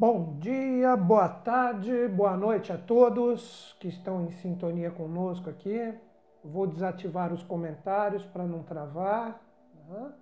Bom 0.00 0.38
dia, 0.38 0.96
boa 0.96 1.28
tarde, 1.28 2.08
boa 2.08 2.34
noite 2.34 2.72
a 2.72 2.78
todos 2.78 3.76
que 3.78 3.86
estão 3.86 4.24
em 4.24 4.30
sintonia 4.30 4.90
conosco 4.90 5.50
aqui. 5.50 5.92
Vou 6.42 6.66
desativar 6.66 7.34
os 7.34 7.42
comentários 7.42 8.24
para 8.24 8.46
não 8.46 8.62
travar. 8.62 9.38
Né? 9.90 10.12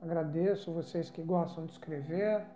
Agradeço 0.00 0.72
vocês 0.72 1.10
que 1.10 1.20
gostam 1.20 1.66
de 1.66 1.72
escrever. 1.72 2.46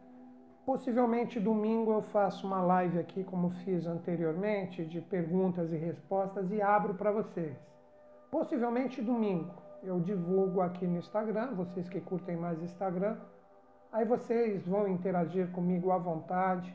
Possivelmente 0.64 1.38
domingo 1.38 1.92
eu 1.92 2.00
faço 2.00 2.46
uma 2.46 2.62
live 2.62 2.98
aqui, 2.98 3.22
como 3.22 3.50
fiz 3.50 3.86
anteriormente, 3.86 4.86
de 4.86 5.02
perguntas 5.02 5.70
e 5.70 5.76
respostas 5.76 6.50
e 6.50 6.62
abro 6.62 6.94
para 6.94 7.12
vocês. 7.12 7.54
Possivelmente 8.30 9.02
domingo 9.02 9.52
eu 9.82 10.00
divulgo 10.00 10.62
aqui 10.62 10.86
no 10.86 10.96
Instagram, 10.96 11.52
vocês 11.52 11.90
que 11.90 12.00
curtem 12.00 12.38
mais 12.38 12.58
Instagram 12.62 13.18
Aí 13.92 14.04
vocês 14.04 14.68
vão 14.68 14.86
interagir 14.86 15.50
comigo 15.50 15.90
à 15.90 15.98
vontade. 15.98 16.72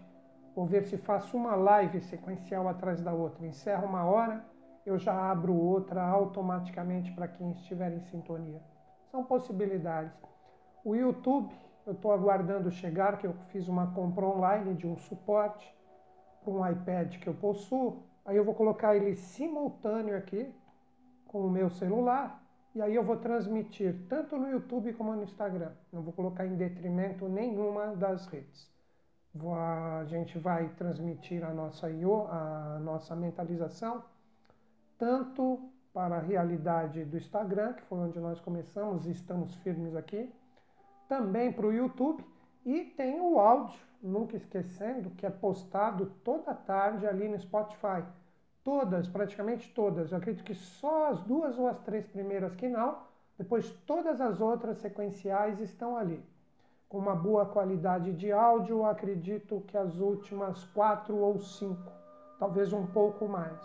Vou 0.54 0.66
ver 0.66 0.84
se 0.84 0.98
faço 0.98 1.38
uma 1.38 1.56
live 1.56 2.02
sequencial 2.02 2.68
atrás 2.68 3.02
da 3.02 3.14
outra. 3.14 3.46
Encerro 3.46 3.88
uma 3.88 4.04
hora, 4.04 4.46
eu 4.86 5.00
já 5.00 5.32
abro 5.32 5.56
outra 5.56 6.04
automaticamente 6.04 7.14
para 7.14 7.30
quem 7.30 7.52
estiver 7.52 7.94
em 7.94 8.02
sintonia. 8.02 8.62
São 9.12 9.24
possibilidades. 9.24 10.14
O 10.84 10.94
YouTube, 10.94 11.56
eu 11.86 11.94
estou 11.94 12.12
aguardando 12.12 12.70
chegar, 12.70 13.18
que 13.18 13.26
eu 13.26 13.34
fiz 13.48 13.70
uma 13.70 13.88
compra 13.94 14.26
online 14.26 14.74
de 14.74 14.86
um 14.86 14.98
suporte 14.98 15.74
para 16.44 16.54
um 16.54 16.70
iPad 16.70 17.18
que 17.18 17.28
eu 17.28 17.34
possuo. 17.34 18.04
Aí 18.26 18.36
eu 18.36 18.44
vou 18.44 18.54
colocar 18.54 18.94
ele 18.94 19.16
simultâneo 19.16 20.18
aqui 20.18 20.54
com 21.28 21.48
o 21.48 21.50
meu 21.50 21.70
celular 21.70 22.45
e 22.76 22.82
aí 22.82 22.94
eu 22.94 23.04
vou 23.04 23.16
transmitir 23.16 23.96
tanto 24.10 24.38
no 24.38 24.50
YouTube 24.50 24.92
como 24.94 25.16
no 25.16 25.24
Instagram. 25.24 25.72
Não 25.94 26.02
vou 26.02 26.12
colocar 26.12 26.46
em 26.46 26.56
detrimento 26.56 27.30
nenhuma 27.30 27.96
das 27.96 28.28
redes. 28.28 28.70
Vou, 29.34 29.56
a 29.56 30.04
gente 30.06 30.38
vai 30.38 30.68
transmitir 30.70 31.44
a 31.46 31.54
nossa 31.54 31.90
IO, 31.90 32.28
a 32.28 32.78
nossa 32.82 33.16
mentalização, 33.16 34.04
tanto 34.98 35.70
para 35.94 36.18
a 36.18 36.20
realidade 36.20 37.06
do 37.06 37.16
Instagram, 37.16 37.74
que 37.74 37.82
foi 37.84 37.98
onde 37.98 38.20
nós 38.20 38.42
começamos 38.42 39.06
e 39.06 39.12
estamos 39.12 39.56
firmes 39.56 39.96
aqui, 39.96 40.30
também 41.08 41.54
para 41.54 41.68
o 41.68 41.72
YouTube 41.72 42.26
e 42.66 42.84
tem 42.84 43.22
o 43.22 43.40
áudio, 43.40 43.80
nunca 44.02 44.36
esquecendo, 44.36 45.12
que 45.12 45.26
é 45.26 45.30
postado 45.30 46.12
toda 46.26 46.54
tarde 46.54 47.08
ali 47.08 47.30
no 47.30 47.40
Spotify. 47.40 48.04
Todas, 48.66 49.08
praticamente 49.08 49.72
todas. 49.76 50.12
Eu 50.12 50.18
acredito 50.18 50.44
que 50.44 50.56
só 50.56 51.12
as 51.12 51.22
duas 51.22 51.56
ou 51.56 51.68
as 51.68 51.80
três 51.82 52.08
primeiras 52.08 52.56
que 52.56 52.68
não, 52.68 52.98
depois 53.38 53.70
todas 53.86 54.20
as 54.20 54.42
outras 54.42 54.80
sequenciais 54.80 55.60
estão 55.60 55.96
ali. 55.96 56.20
Com 56.90 56.98
uma 56.98 57.16
boa 57.16 57.46
qualidade 57.46 58.12
de 58.14 58.32
áudio, 58.32 58.84
acredito 58.84 59.64
que 59.68 59.78
as 59.78 60.00
últimas 60.00 60.64
quatro 60.74 61.16
ou 61.16 61.38
cinco, 61.38 61.92
talvez 62.40 62.74
um 62.74 62.88
pouco 62.88 63.28
mais. 63.28 63.62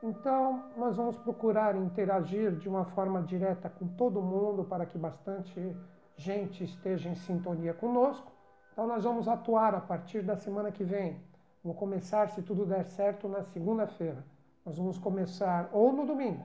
Então, 0.00 0.62
nós 0.76 0.96
vamos 0.96 1.18
procurar 1.18 1.74
interagir 1.74 2.52
de 2.52 2.68
uma 2.68 2.84
forma 2.84 3.20
direta 3.20 3.68
com 3.68 3.88
todo 3.88 4.22
mundo 4.22 4.62
para 4.62 4.86
que 4.86 4.96
bastante 4.96 5.76
gente 6.16 6.62
esteja 6.62 7.08
em 7.08 7.16
sintonia 7.16 7.74
conosco. 7.74 8.30
Então, 8.70 8.86
nós 8.86 9.02
vamos 9.02 9.26
atuar 9.26 9.74
a 9.74 9.80
partir 9.80 10.22
da 10.22 10.36
semana 10.36 10.70
que 10.70 10.84
vem 10.84 11.20
Vou 11.62 11.74
começar, 11.74 12.28
se 12.30 12.42
tudo 12.42 12.64
der 12.64 12.84
certo, 12.84 13.28
na 13.28 13.42
segunda-feira. 13.42 14.24
Nós 14.64 14.76
vamos 14.76 14.98
começar 14.98 15.68
ou 15.72 15.92
no 15.92 16.06
domingo. 16.06 16.44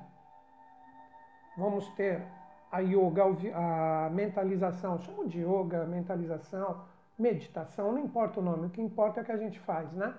Vamos 1.57 1.89
ter 1.91 2.23
a 2.71 2.79
yoga, 2.79 3.23
a 3.53 4.09
mentalização, 4.09 4.97
chamo 4.99 5.27
de 5.27 5.41
yoga, 5.41 5.85
mentalização, 5.85 6.81
meditação, 7.17 7.91
não 7.91 7.99
importa 7.99 8.39
o 8.39 8.43
nome, 8.43 8.65
o 8.65 8.69
que 8.69 8.81
importa 8.81 9.19
é 9.19 9.23
o 9.23 9.25
que 9.25 9.31
a 9.31 9.37
gente 9.37 9.59
faz, 9.59 9.91
né? 9.93 10.15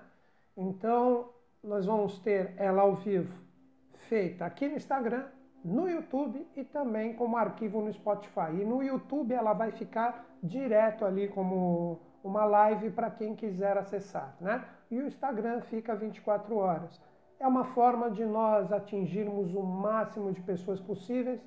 Então, 0.55 1.29
nós 1.61 1.85
vamos 1.85 2.19
ter 2.19 2.53
ela 2.55 2.83
ao 2.83 2.95
vivo, 2.95 3.33
feita 4.07 4.45
aqui 4.45 4.69
no 4.69 4.75
Instagram, 4.75 5.25
no 5.65 5.89
YouTube 5.89 6.47
e 6.55 6.63
também 6.63 7.13
como 7.15 7.35
arquivo 7.35 7.81
no 7.81 7.91
Spotify. 7.91 8.51
E 8.51 8.63
no 8.63 8.83
YouTube 8.83 9.33
ela 9.33 9.51
vai 9.51 9.71
ficar 9.71 10.25
direto 10.41 11.03
ali 11.03 11.27
como 11.27 11.99
uma 12.25 12.43
live 12.43 12.89
para 12.89 13.11
quem 13.11 13.35
quiser 13.35 13.77
acessar, 13.77 14.35
né? 14.41 14.65
e 14.89 14.97
o 14.99 15.05
Instagram 15.05 15.61
fica 15.61 15.95
24 15.95 16.57
horas. 16.57 16.99
É 17.39 17.47
uma 17.47 17.65
forma 17.65 18.09
de 18.09 18.25
nós 18.25 18.71
atingirmos 18.71 19.53
o 19.53 19.61
máximo 19.61 20.31
de 20.31 20.41
pessoas 20.41 20.81
possíveis, 20.81 21.39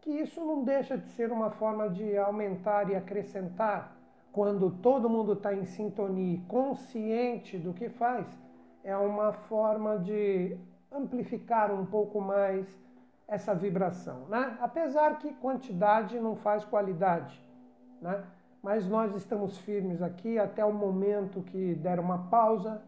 que 0.00 0.10
isso 0.10 0.40
não 0.40 0.62
deixa 0.62 0.96
de 0.96 1.08
ser 1.10 1.32
uma 1.32 1.50
forma 1.50 1.88
de 1.90 2.16
aumentar 2.16 2.88
e 2.90 2.94
acrescentar. 2.94 3.96
Quando 4.32 4.70
todo 4.70 5.10
mundo 5.10 5.32
está 5.32 5.52
em 5.52 5.64
sintonia 5.64 6.40
consciente 6.46 7.58
do 7.58 7.74
que 7.74 7.88
faz, 7.88 8.26
é 8.84 8.96
uma 8.96 9.32
forma 9.32 9.98
de 9.98 10.56
amplificar 10.92 11.72
um 11.72 11.84
pouco 11.84 12.20
mais 12.20 12.66
essa 13.26 13.52
vibração, 13.54 14.26
né? 14.28 14.56
Apesar 14.60 15.18
que 15.18 15.32
quantidade 15.34 16.18
não 16.20 16.36
faz 16.36 16.64
qualidade, 16.64 17.40
né? 18.00 18.24
Mas 18.62 18.86
nós 18.86 19.14
estamos 19.14 19.56
firmes 19.58 20.02
aqui 20.02 20.38
até 20.38 20.64
o 20.64 20.72
momento 20.72 21.42
que 21.42 21.74
der 21.76 21.98
uma 21.98 22.28
pausa 22.28 22.82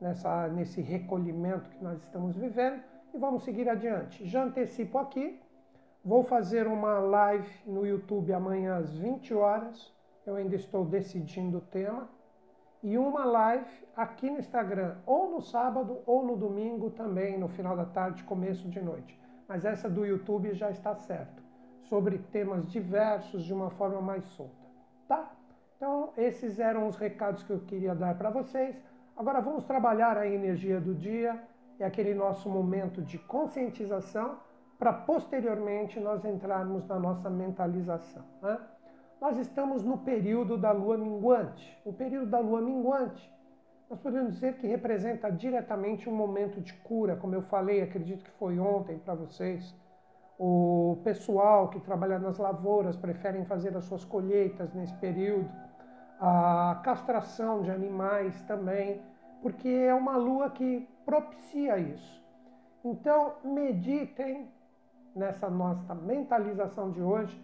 nessa, 0.00 0.48
nesse 0.48 0.80
recolhimento 0.80 1.68
que 1.70 1.82
nós 1.82 2.00
estamos 2.02 2.36
vivendo 2.36 2.82
e 3.12 3.18
vamos 3.18 3.42
seguir 3.42 3.68
adiante. 3.68 4.24
Já 4.24 4.44
antecipo 4.44 4.96
aqui, 4.98 5.40
vou 6.04 6.22
fazer 6.22 6.68
uma 6.68 7.00
live 7.00 7.50
no 7.66 7.84
YouTube 7.84 8.32
amanhã 8.32 8.76
às 8.76 8.96
20 8.96 9.34
horas, 9.34 9.92
eu 10.24 10.36
ainda 10.36 10.54
estou 10.54 10.84
decidindo 10.84 11.58
o 11.58 11.62
tema, 11.62 12.08
e 12.80 12.96
uma 12.96 13.24
live 13.24 13.68
aqui 13.96 14.30
no 14.30 14.38
Instagram, 14.38 14.98
ou 15.04 15.32
no 15.32 15.40
sábado 15.40 15.98
ou 16.06 16.24
no 16.24 16.36
domingo 16.36 16.90
também, 16.90 17.36
no 17.36 17.48
final 17.48 17.76
da 17.76 17.84
tarde, 17.84 18.22
começo 18.22 18.68
de 18.68 18.80
noite. 18.80 19.18
Mas 19.48 19.64
essa 19.64 19.90
do 19.90 20.06
YouTube 20.06 20.54
já 20.54 20.70
está 20.70 20.94
certo, 20.94 21.42
sobre 21.82 22.18
temas 22.18 22.70
diversos 22.70 23.42
de 23.42 23.52
uma 23.52 23.70
forma 23.70 24.00
mais 24.00 24.24
solta 24.26 24.57
tá? 25.08 25.32
Então, 25.76 26.12
esses 26.16 26.60
eram 26.60 26.86
os 26.86 26.96
recados 26.96 27.42
que 27.42 27.50
eu 27.50 27.60
queria 27.60 27.94
dar 27.94 28.16
para 28.16 28.30
vocês. 28.30 28.76
Agora 29.16 29.40
vamos 29.40 29.64
trabalhar 29.64 30.16
a 30.16 30.28
energia 30.28 30.80
do 30.80 30.94
dia, 30.94 31.42
é 31.78 31.84
aquele 31.84 32.14
nosso 32.14 32.48
momento 32.48 33.00
de 33.02 33.18
conscientização 33.18 34.38
para 34.78 34.92
posteriormente 34.92 35.98
nós 35.98 36.24
entrarmos 36.24 36.86
na 36.86 36.98
nossa 36.98 37.28
mentalização. 37.28 38.24
Né? 38.42 38.58
Nós 39.20 39.38
estamos 39.38 39.82
no 39.82 39.98
período 39.98 40.56
da 40.56 40.70
lua 40.70 40.96
minguante. 40.96 41.76
O 41.84 41.92
período 41.92 42.30
da 42.30 42.38
lua 42.38 42.60
minguante, 42.60 43.32
nós 43.90 43.98
podemos 43.98 44.34
dizer 44.34 44.54
que 44.58 44.66
representa 44.66 45.30
diretamente 45.30 46.08
um 46.08 46.14
momento 46.14 46.60
de 46.60 46.72
cura, 46.74 47.16
como 47.16 47.34
eu 47.34 47.42
falei, 47.42 47.82
acredito 47.82 48.22
que 48.24 48.30
foi 48.32 48.58
ontem 48.58 48.98
para 48.98 49.14
vocês 49.14 49.74
o 50.38 51.00
pessoal 51.02 51.68
que 51.68 51.80
trabalha 51.80 52.18
nas 52.18 52.38
lavouras 52.38 52.96
preferem 52.96 53.44
fazer 53.44 53.76
as 53.76 53.84
suas 53.84 54.04
colheitas 54.04 54.72
nesse 54.72 54.94
período. 54.94 55.50
A 56.20 56.80
castração 56.84 57.62
de 57.62 57.70
animais 57.70 58.40
também, 58.42 59.02
porque 59.42 59.68
é 59.68 59.92
uma 59.92 60.16
lua 60.16 60.50
que 60.50 60.88
propicia 61.04 61.78
isso. 61.78 62.22
Então, 62.84 63.34
meditem 63.42 64.48
nessa 65.14 65.50
nossa 65.50 65.94
mentalização 65.94 66.92
de 66.92 67.02
hoje 67.02 67.40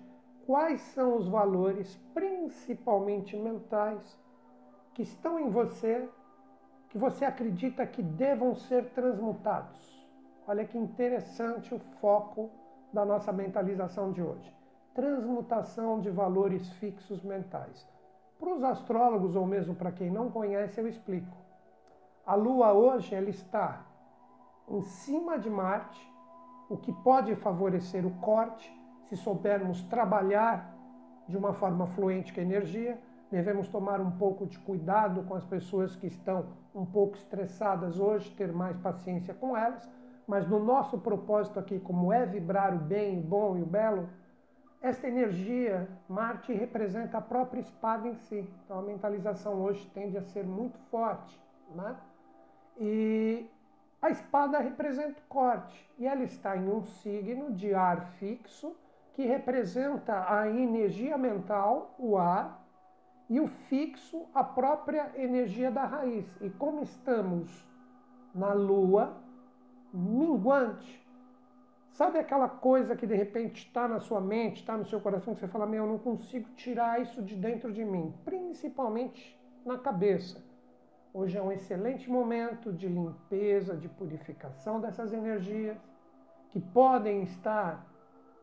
quais 0.47 0.81
são 0.81 1.17
os 1.17 1.27
valores, 1.27 1.97
principalmente 2.13 3.37
mentais, 3.37 4.21
que 4.93 5.03
estão 5.03 5.41
em 5.41 5.51
você, 5.51 6.09
que 6.91 6.99
você 6.99 7.25
acredita 7.25 7.85
que 7.87 8.03
devam 8.03 8.55
ser 8.55 8.91
transmutados. 8.91 10.07
Olha 10.47 10.65
que 10.65 10.79
interessante 10.79 11.75
o 11.75 11.79
foco 12.01 12.51
da 12.95 13.05
nossa 13.05 13.33
mentalização 13.33 14.13
de 14.13 14.23
hoje. 14.23 14.55
Transmutação 14.95 16.01
de 16.01 16.09
valores 16.09 16.71
fixos 16.75 17.23
mentais. 17.23 17.87
Para 18.39 18.55
os 18.55 18.63
astrólogos, 18.63 19.35
ou 19.35 19.45
mesmo 19.45 19.75
para 19.75 19.91
quem 19.91 20.11
não 20.11 20.31
conhece, 20.31 20.81
eu 20.81 20.87
explico. 20.87 21.37
A 22.25 22.35
Lua 22.37 22.73
hoje 22.73 23.15
ela 23.15 23.29
está 23.29 23.85
em 24.69 24.81
cima 24.83 25.39
de 25.39 25.51
Marte, 25.51 26.01
o 26.71 26.77
que 26.77 26.93
pode 26.93 27.35
favorecer 27.35 28.07
o 28.07 28.11
corte, 28.21 28.73
se 29.09 29.17
soubermos 29.17 29.83
trabalhar 29.83 30.75
de 31.29 31.37
uma 31.37 31.53
forma 31.53 31.87
fluente 31.89 32.33
com 32.33 32.41
a 32.41 32.45
energia. 32.45 32.99
Devemos 33.31 33.69
tomar 33.69 34.01
um 34.01 34.13
pouco 34.13 34.47
de 34.47 34.59
cuidado 34.61 35.25
com 35.25 35.35
as 35.35 35.45
pessoas 35.45 35.97
que 35.97 36.07
estão 36.07 36.47
um 36.75 36.87
pouco 36.87 37.17
estressadas 37.17 37.99
hoje, 37.99 38.31
ter 38.31 38.53
mais 38.53 38.77
paciência 38.79 39.35
com 39.35 39.57
elas 39.57 39.89
mas 40.27 40.49
no 40.49 40.59
nosso 40.59 40.99
propósito 40.99 41.59
aqui, 41.59 41.79
como 41.79 42.13
é 42.13 42.25
vibrar 42.25 42.75
o 42.75 42.79
bem, 42.79 43.19
o 43.19 43.23
bom 43.23 43.57
e 43.57 43.63
o 43.63 43.67
belo, 43.67 44.09
esta 44.81 45.09
energia, 45.09 45.89
Marte 46.07 46.53
representa 46.53 47.17
a 47.17 47.21
própria 47.21 47.61
espada 47.61 48.07
em 48.07 48.15
si. 48.15 48.47
Então 48.65 48.79
a 48.79 48.83
mentalização 48.83 49.63
hoje 49.63 49.91
tende 49.95 50.19
a 50.19 50.23
ser 50.23 50.45
muito 50.45 50.79
forte. 50.91 51.41
Né? 51.75 51.97
E 52.79 53.51
a 54.03 54.11
espada 54.11 54.59
representa 54.59 55.19
o 55.21 55.29
corte. 55.29 55.91
E 55.99 56.07
ela 56.07 56.23
está 56.23 56.55
em 56.55 56.69
um 56.69 56.83
signo 56.83 57.53
de 57.53 57.73
ar 57.75 58.13
fixo, 58.19 58.77
que 59.15 59.25
representa 59.25 60.27
a 60.29 60.51
energia 60.51 61.17
mental, 61.17 61.95
o 61.99 62.19
ar, 62.19 62.63
e 63.31 63.41
o 63.41 63.47
fixo 63.47 64.27
a 64.35 64.45
própria 64.45 65.11
energia 65.17 65.71
da 65.71 65.87
raiz. 65.87 66.27
E 66.43 66.51
como 66.51 66.83
estamos 66.83 67.67
na 68.35 68.53
lua 68.53 69.17
minguante, 69.97 71.07
sabe 71.93 72.19
aquela 72.19 72.49
coisa 72.49 72.97
que 72.97 73.07
de 73.07 73.15
repente 73.15 73.67
está 73.67 73.87
na 73.87 74.01
sua 74.01 74.21
mente, 74.21 74.61
está 74.61 74.77
no 74.77 74.85
seu 74.85 75.01
coração, 75.01 75.35
que 75.35 75.41
você 75.41 75.49
fala, 75.49 75.67
meu, 75.67 75.85
eu 75.85 75.91
não 75.91 75.99
consigo 75.99 76.49
tirar 76.55 77.01
isso 77.01 77.23
de 77.23 77.37
dentro 77.37 77.73
de 77.73 77.85
mim, 77.85 78.13
principalmente 78.25 79.39
na 79.65 79.79
cabeça. 79.79 80.43
Hoje 81.13 81.39
é 81.39 81.43
um 81.43 81.53
excelente 81.53 82.11
momento 82.11 82.73
de 82.73 82.89
limpeza, 82.89 83.77
de 83.77 83.89
purificação 83.89 84.81
dessas 84.81 85.13
energias 85.13 85.79
que 86.51 86.61
podem 86.61 87.23
estar 87.23 87.87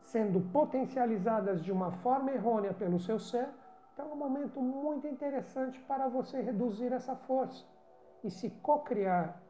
sendo 0.03 0.39
potencializadas 0.51 1.61
de 1.61 1.71
uma 1.71 1.91
forma 1.91 2.31
errônea 2.31 2.73
pelo 2.73 2.99
seu 2.99 3.19
ser 3.19 3.47
então 3.93 4.09
é 4.09 4.13
um 4.13 4.17
momento 4.17 4.61
muito 4.61 5.07
interessante 5.07 5.79
para 5.81 6.07
você 6.07 6.41
reduzir 6.41 6.91
essa 6.91 7.15
força 7.15 7.63
e 8.23 8.31
se 8.31 8.49
cocriar, 8.49 9.41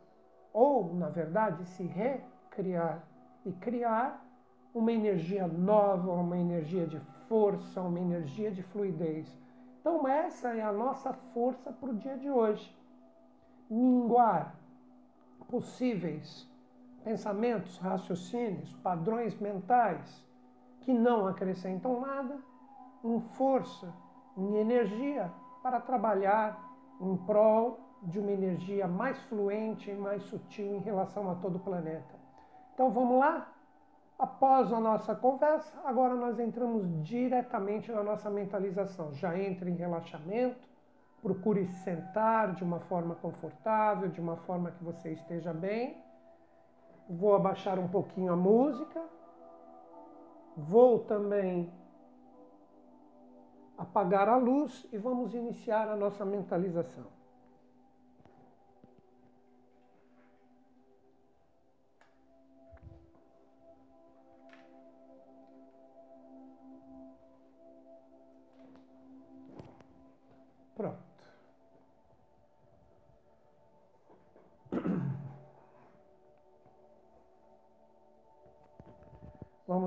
ou, 0.53 0.93
na 0.93 1.09
verdade, 1.09 1.65
se 1.65 1.83
recriar 1.83 3.03
e 3.45 3.51
criar 3.53 4.25
uma 4.73 4.91
energia 4.91 5.47
nova, 5.47 6.11
uma 6.11 6.37
energia 6.37 6.87
de 6.87 6.99
força, 7.27 7.81
uma 7.81 7.99
energia 7.99 8.51
de 8.51 8.61
fluidez. 8.63 9.27
Então, 9.79 10.07
essa 10.07 10.49
é 10.49 10.61
a 10.61 10.71
nossa 10.71 11.11
força 11.33 11.71
para 11.71 11.89
o 11.89 11.95
dia 11.95 12.17
de 12.17 12.29
hoje. 12.29 12.75
Minguar 13.69 14.55
possíveis 15.49 16.47
pensamentos, 17.03 17.77
raciocínios, 17.77 18.73
padrões 18.83 19.37
mentais 19.39 20.23
que 20.81 20.93
não 20.93 21.27
acrescentam 21.27 21.99
nada 21.99 22.37
em 23.03 23.19
força 23.19 23.91
em 24.37 24.55
energia 24.55 25.31
para 25.61 25.79
trabalhar 25.79 26.59
em 26.99 27.17
prol 27.17 27.79
de 28.01 28.19
uma 28.19 28.31
energia 28.31 28.87
mais 28.87 29.19
fluente 29.23 29.89
e 29.91 29.95
mais 29.95 30.23
sutil 30.23 30.75
em 30.75 30.79
relação 30.79 31.29
a 31.29 31.35
todo 31.35 31.57
o 31.57 31.59
planeta. 31.59 32.15
Então 32.73 32.89
vamos 32.91 33.19
lá? 33.19 33.53
Após 34.17 34.71
a 34.71 34.79
nossa 34.79 35.15
conversa, 35.15 35.79
agora 35.83 36.13
nós 36.15 36.39
entramos 36.39 36.87
diretamente 37.03 37.91
na 37.91 38.03
nossa 38.03 38.29
mentalização. 38.29 39.13
Já 39.13 39.37
entre 39.37 39.69
em 39.69 39.75
relaxamento, 39.75 40.67
procure 41.21 41.65
sentar 41.67 42.53
de 42.53 42.63
uma 42.63 42.79
forma 42.81 43.15
confortável, 43.15 44.09
de 44.09 44.19
uma 44.19 44.37
forma 44.37 44.71
que 44.71 44.83
você 44.83 45.11
esteja 45.11 45.53
bem. 45.53 45.97
Vou 47.09 47.35
abaixar 47.35 47.79
um 47.79 47.87
pouquinho 47.87 48.31
a 48.33 48.35
música. 48.35 49.01
Vou 50.55 50.99
também 50.99 51.71
apagar 53.77 54.29
a 54.29 54.37
luz 54.37 54.85
e 54.91 54.97
vamos 54.97 55.33
iniciar 55.33 55.89
a 55.89 55.95
nossa 55.95 56.23
mentalização. 56.23 57.20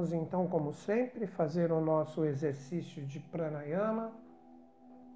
Vamos 0.04 0.12
então, 0.22 0.46
como 0.46 0.70
sempre, 0.70 1.26
fazer 1.26 1.72
o 1.72 1.80
nosso 1.80 2.26
exercício 2.26 3.02
de 3.06 3.18
pranayama, 3.18 4.12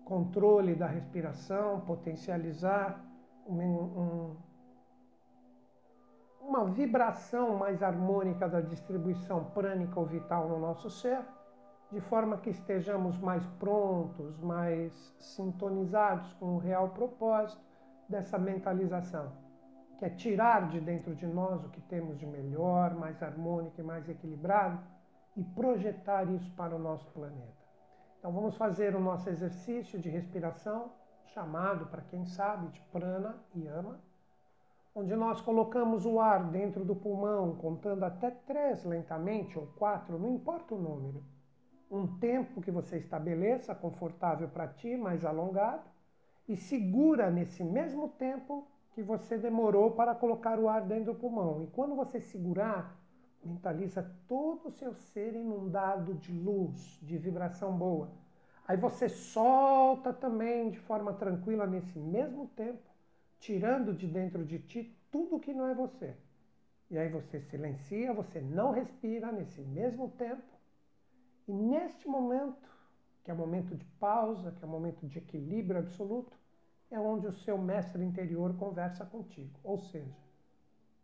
controle 0.03 0.75
da 0.75 0.87
respiração, 0.87 1.83
potencializar 1.83 2.99
um, 3.47 3.61
um, 3.61 4.37
uma 6.41 6.65
vibração 6.65 7.55
mais 7.59 7.83
harmônica 7.83 8.49
da 8.49 8.63
distribuição 8.63 9.45
prânica 9.51 10.01
ou 10.01 10.07
vital 10.07 10.49
no 10.49 10.59
nosso 10.59 10.89
ser, 10.89 11.21
de 11.93 12.01
forma 12.01 12.39
que 12.39 12.49
estejamos 12.49 13.19
mais 13.19 13.45
prontos, 13.59 14.39
mais 14.39 14.95
sintonizados 15.19 16.33
com 16.41 16.55
o 16.55 16.59
real 16.59 16.89
propósito 16.89 17.61
dessa 18.09 18.39
mentalização 18.39 19.48
que 19.99 20.05
é 20.05 20.11
tirar 20.11 20.69
de 20.69 20.81
dentro 20.81 21.15
de 21.15 21.27
nós 21.27 21.65
o 21.65 21.69
que 21.71 21.81
temos 21.81 22.17
de 22.17 22.25
melhor, 22.25 22.95
mais 22.95 23.21
harmônico 23.21 23.81
e 23.81 23.85
mais 23.85 24.09
equilibrado 24.09 24.81
e 25.37 25.43
projetar 25.43 26.31
isso 26.31 26.51
para 26.53 26.75
o 26.75 26.79
nosso 26.79 27.07
planeta. 27.11 27.59
Então 28.19 28.33
vamos 28.33 28.57
fazer 28.57 28.95
o 28.95 29.01
nosso 29.01 29.29
exercício 29.29 29.99
de 29.99 30.09
respiração, 30.09 30.93
chamado, 31.27 31.87
para 31.87 32.03
quem 32.03 32.25
sabe, 32.27 32.69
de 32.69 32.81
prana 32.93 33.37
e 33.55 33.67
ama, 33.67 34.01
onde 34.95 35.15
nós 35.17 35.41
colocamos 35.41 36.07
o 36.07 36.21
ar 36.21 36.45
dentro 36.45 36.85
do 36.85 36.95
pulmão, 36.95 37.57
contando 37.57 38.05
até 38.05 38.31
três 38.31 38.85
lentamente 38.85 39.59
ou 39.59 39.67
quatro, 39.79 40.19
não 40.19 40.31
importa 40.31 40.75
o 40.75 40.79
número. 40.79 41.25
Um 41.91 42.19
tempo 42.19 42.61
que 42.61 42.71
você 42.71 42.99
estabeleça 42.99 43.75
confortável 43.75 44.49
para 44.49 44.69
ti, 44.69 44.97
mais 44.97 45.25
alongado, 45.25 45.85
e 46.49 46.57
segura 46.57 47.31
nesse 47.31 47.63
mesmo 47.63 48.09
tempo 48.11 48.67
que 48.99 49.03
você 49.05 49.39
demorou 49.39 49.93
para 49.93 50.13
colocar 50.13 50.59
o 50.59 50.69
ar 50.69 50.83
dentro 50.85 51.13
do 51.13 51.21
pulmão. 51.21 51.63
E 51.63 51.69
quando 51.69 51.95
você 51.95 52.21
segurar, 52.21 52.99
mentaliza 53.45 54.03
todo 54.27 54.67
o 54.67 54.73
seu 54.73 54.93
ser 54.93 55.37
inundado 55.37 56.15
de 56.15 56.33
luz, 56.33 56.99
de 57.01 57.17
vibração 57.17 57.79
boa. 57.79 58.11
Aí 58.67 58.77
você 58.77 59.09
solta 59.09 60.13
também 60.13 60.71
de 60.71 60.81
forma 60.81 61.13
tranquila 61.13 61.65
nesse 61.65 61.97
mesmo 61.97 62.49
tempo, 62.57 62.91
tirando 63.39 63.95
de 63.95 64.09
dentro 64.09 64.45
de 64.45 64.59
ti 64.59 64.93
tudo 65.13 65.39
que 65.39 65.55
não 65.55 65.69
é 65.69 65.75
você. 65.77 66.17
E 66.91 66.99
aí 66.99 67.09
você 67.09 67.39
silencia, 67.39 68.13
você 68.13 68.41
não 68.41 68.73
respira 68.73 69.31
nesse 69.31 69.61
mesmo 69.61 70.11
tempo. 70.19 70.59
E 71.47 71.53
neste 71.53 72.09
momento, 72.09 72.69
que 73.23 73.31
é 73.31 73.35
o 73.35 73.37
momento 73.37 73.77
de 73.77 73.85
pausa, 74.01 74.51
que 74.51 74.65
é 74.65 74.67
o 74.67 74.71
momento 74.71 75.07
de 75.07 75.19
equilíbrio 75.19 75.79
absoluto, 75.79 76.37
é 76.91 76.99
onde 76.99 77.27
o 77.27 77.33
seu 77.33 77.59
mestre 77.59 78.03
interior 78.03 78.55
conversa 78.57 79.05
contigo, 79.05 79.59
ou 79.63 79.79
seja, 79.79 80.17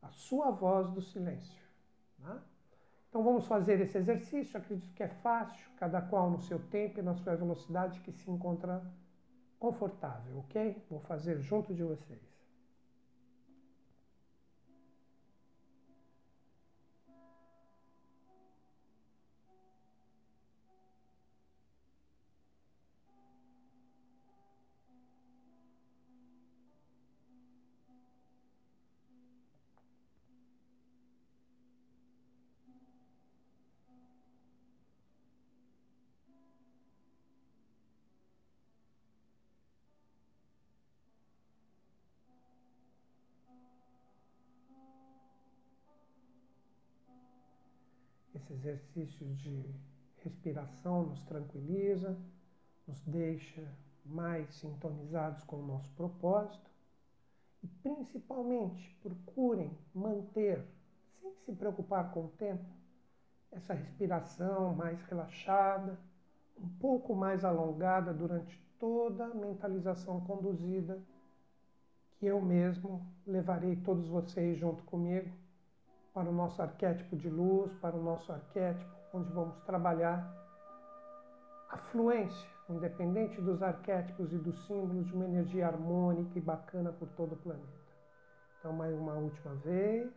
a 0.00 0.08
sua 0.10 0.50
voz 0.50 0.90
do 0.90 1.02
silêncio. 1.02 1.62
Né? 2.18 2.40
Então 3.08 3.22
vamos 3.22 3.46
fazer 3.46 3.80
esse 3.80 3.96
exercício, 3.96 4.58
acredito 4.58 4.92
que 4.94 5.02
é 5.02 5.08
fácil, 5.08 5.70
cada 5.76 6.00
qual 6.00 6.30
no 6.30 6.40
seu 6.40 6.58
tempo 6.58 6.98
e 6.98 7.02
na 7.02 7.14
sua 7.14 7.36
velocidade 7.36 8.00
que 8.00 8.12
se 8.12 8.30
encontra 8.30 8.82
confortável, 9.58 10.38
ok? 10.38 10.84
Vou 10.90 11.00
fazer 11.00 11.40
junto 11.40 11.72
de 11.74 11.82
vocês. 11.82 12.33
Esse 48.44 48.52
exercício 48.52 49.26
de 49.36 49.74
respiração 50.18 51.04
nos 51.04 51.22
tranquiliza, 51.22 52.14
nos 52.86 53.00
deixa 53.06 53.66
mais 54.04 54.54
sintonizados 54.56 55.42
com 55.44 55.56
o 55.56 55.66
nosso 55.66 55.90
propósito. 55.92 56.70
E 57.62 57.66
principalmente 57.66 58.94
procurem 59.02 59.70
manter, 59.94 60.62
sem 61.22 61.34
se 61.46 61.52
preocupar 61.52 62.12
com 62.12 62.26
o 62.26 62.28
tempo, 62.28 62.66
essa 63.50 63.72
respiração 63.72 64.74
mais 64.74 65.00
relaxada, 65.04 65.98
um 66.58 66.68
pouco 66.78 67.14
mais 67.14 67.46
alongada 67.46 68.12
durante 68.12 68.62
toda 68.78 69.24
a 69.24 69.34
mentalização 69.34 70.20
conduzida 70.20 71.00
que 72.18 72.26
eu 72.26 72.42
mesmo 72.42 73.10
levarei 73.26 73.76
todos 73.76 74.06
vocês 74.06 74.58
junto 74.58 74.82
comigo 74.82 75.43
para 76.14 76.30
o 76.30 76.32
nosso 76.32 76.62
arquétipo 76.62 77.16
de 77.16 77.28
luz, 77.28 77.74
para 77.78 77.96
o 77.96 78.02
nosso 78.02 78.32
arquétipo 78.32 78.94
onde 79.12 79.32
vamos 79.32 79.56
trabalhar 79.64 80.32
a 81.68 81.76
fluência, 81.76 82.48
independente 82.68 83.40
dos 83.40 83.62
arquétipos 83.62 84.32
e 84.32 84.38
dos 84.38 84.66
símbolos, 84.66 85.06
de 85.06 85.12
uma 85.12 85.24
energia 85.24 85.66
harmônica 85.66 86.38
e 86.38 86.40
bacana 86.40 86.92
por 86.92 87.08
todo 87.10 87.32
o 87.32 87.36
planeta. 87.36 87.84
Então, 88.58 88.72
mais 88.72 88.94
uma 88.96 89.14
última 89.14 89.54
vez. 89.56 90.12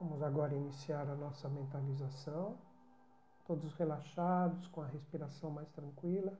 Vamos 0.00 0.22
agora 0.22 0.54
iniciar 0.54 1.08
a 1.08 1.14
nossa 1.14 1.48
mentalização. 1.48 2.67
Todos 3.48 3.72
relaxados, 3.76 4.66
com 4.68 4.82
a 4.82 4.86
respiração 4.86 5.50
mais 5.50 5.70
tranquila. 5.70 6.38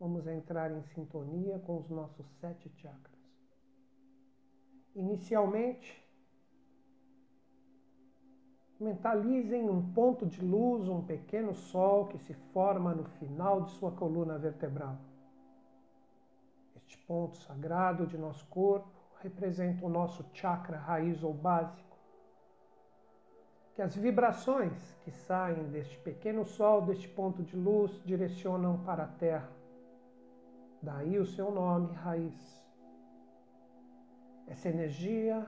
Vamos 0.00 0.26
entrar 0.26 0.72
em 0.72 0.82
sintonia 0.82 1.60
com 1.60 1.78
os 1.78 1.88
nossos 1.88 2.26
sete 2.40 2.68
chakras. 2.68 3.16
Inicialmente, 4.92 6.04
mentalizem 8.80 9.70
um 9.70 9.92
ponto 9.92 10.26
de 10.26 10.44
luz, 10.44 10.88
um 10.88 11.00
pequeno 11.00 11.54
sol 11.54 12.08
que 12.08 12.18
se 12.18 12.34
forma 12.52 12.92
no 12.92 13.04
final 13.04 13.62
de 13.62 13.70
sua 13.70 13.92
coluna 13.92 14.36
vertebral. 14.36 14.98
Este 16.74 16.98
ponto 17.06 17.36
sagrado 17.36 18.04
de 18.04 18.18
nosso 18.18 18.44
corpo 18.46 18.90
representa 19.20 19.86
o 19.86 19.88
nosso 19.88 20.24
chakra 20.32 20.76
raiz 20.76 21.22
ou 21.22 21.32
básico 21.32 21.87
que 23.78 23.82
as 23.82 23.94
vibrações 23.94 24.72
que 25.04 25.10
saem 25.12 25.68
deste 25.68 25.96
pequeno 25.98 26.44
sol, 26.44 26.82
deste 26.82 27.06
ponto 27.06 27.44
de 27.44 27.56
luz, 27.56 28.02
direcionam 28.04 28.82
para 28.82 29.04
a 29.04 29.06
Terra. 29.06 29.48
Daí 30.82 31.16
o 31.16 31.24
seu 31.24 31.52
nome, 31.52 31.94
raiz. 31.94 32.60
Essa 34.48 34.68
energia 34.68 35.46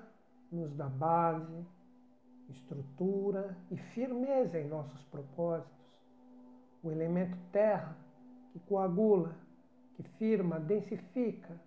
nos 0.49 0.73
dá 0.77 0.87
base, 0.87 1.67
estrutura 2.49 3.57
e 3.69 3.77
firmeza 3.77 4.61
em 4.61 4.69
nossos 4.69 5.03
propósitos. 5.07 6.01
O 6.85 6.93
elemento 6.93 7.37
terra 7.51 7.97
que 8.53 8.61
coagula, 8.61 9.35
que 9.97 10.05
firma, 10.05 10.61
densifica, 10.61 11.61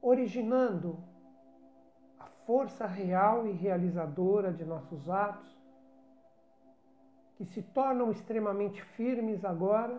originando 0.00 1.02
a 2.16 2.26
força 2.26 2.86
real 2.86 3.44
e 3.48 3.50
realizadora 3.50 4.52
de 4.52 4.64
nossos 4.64 5.10
atos 5.10 5.59
que 7.40 7.46
se 7.46 7.62
tornam 7.62 8.10
extremamente 8.10 8.82
firmes 8.82 9.46
agora 9.46 9.98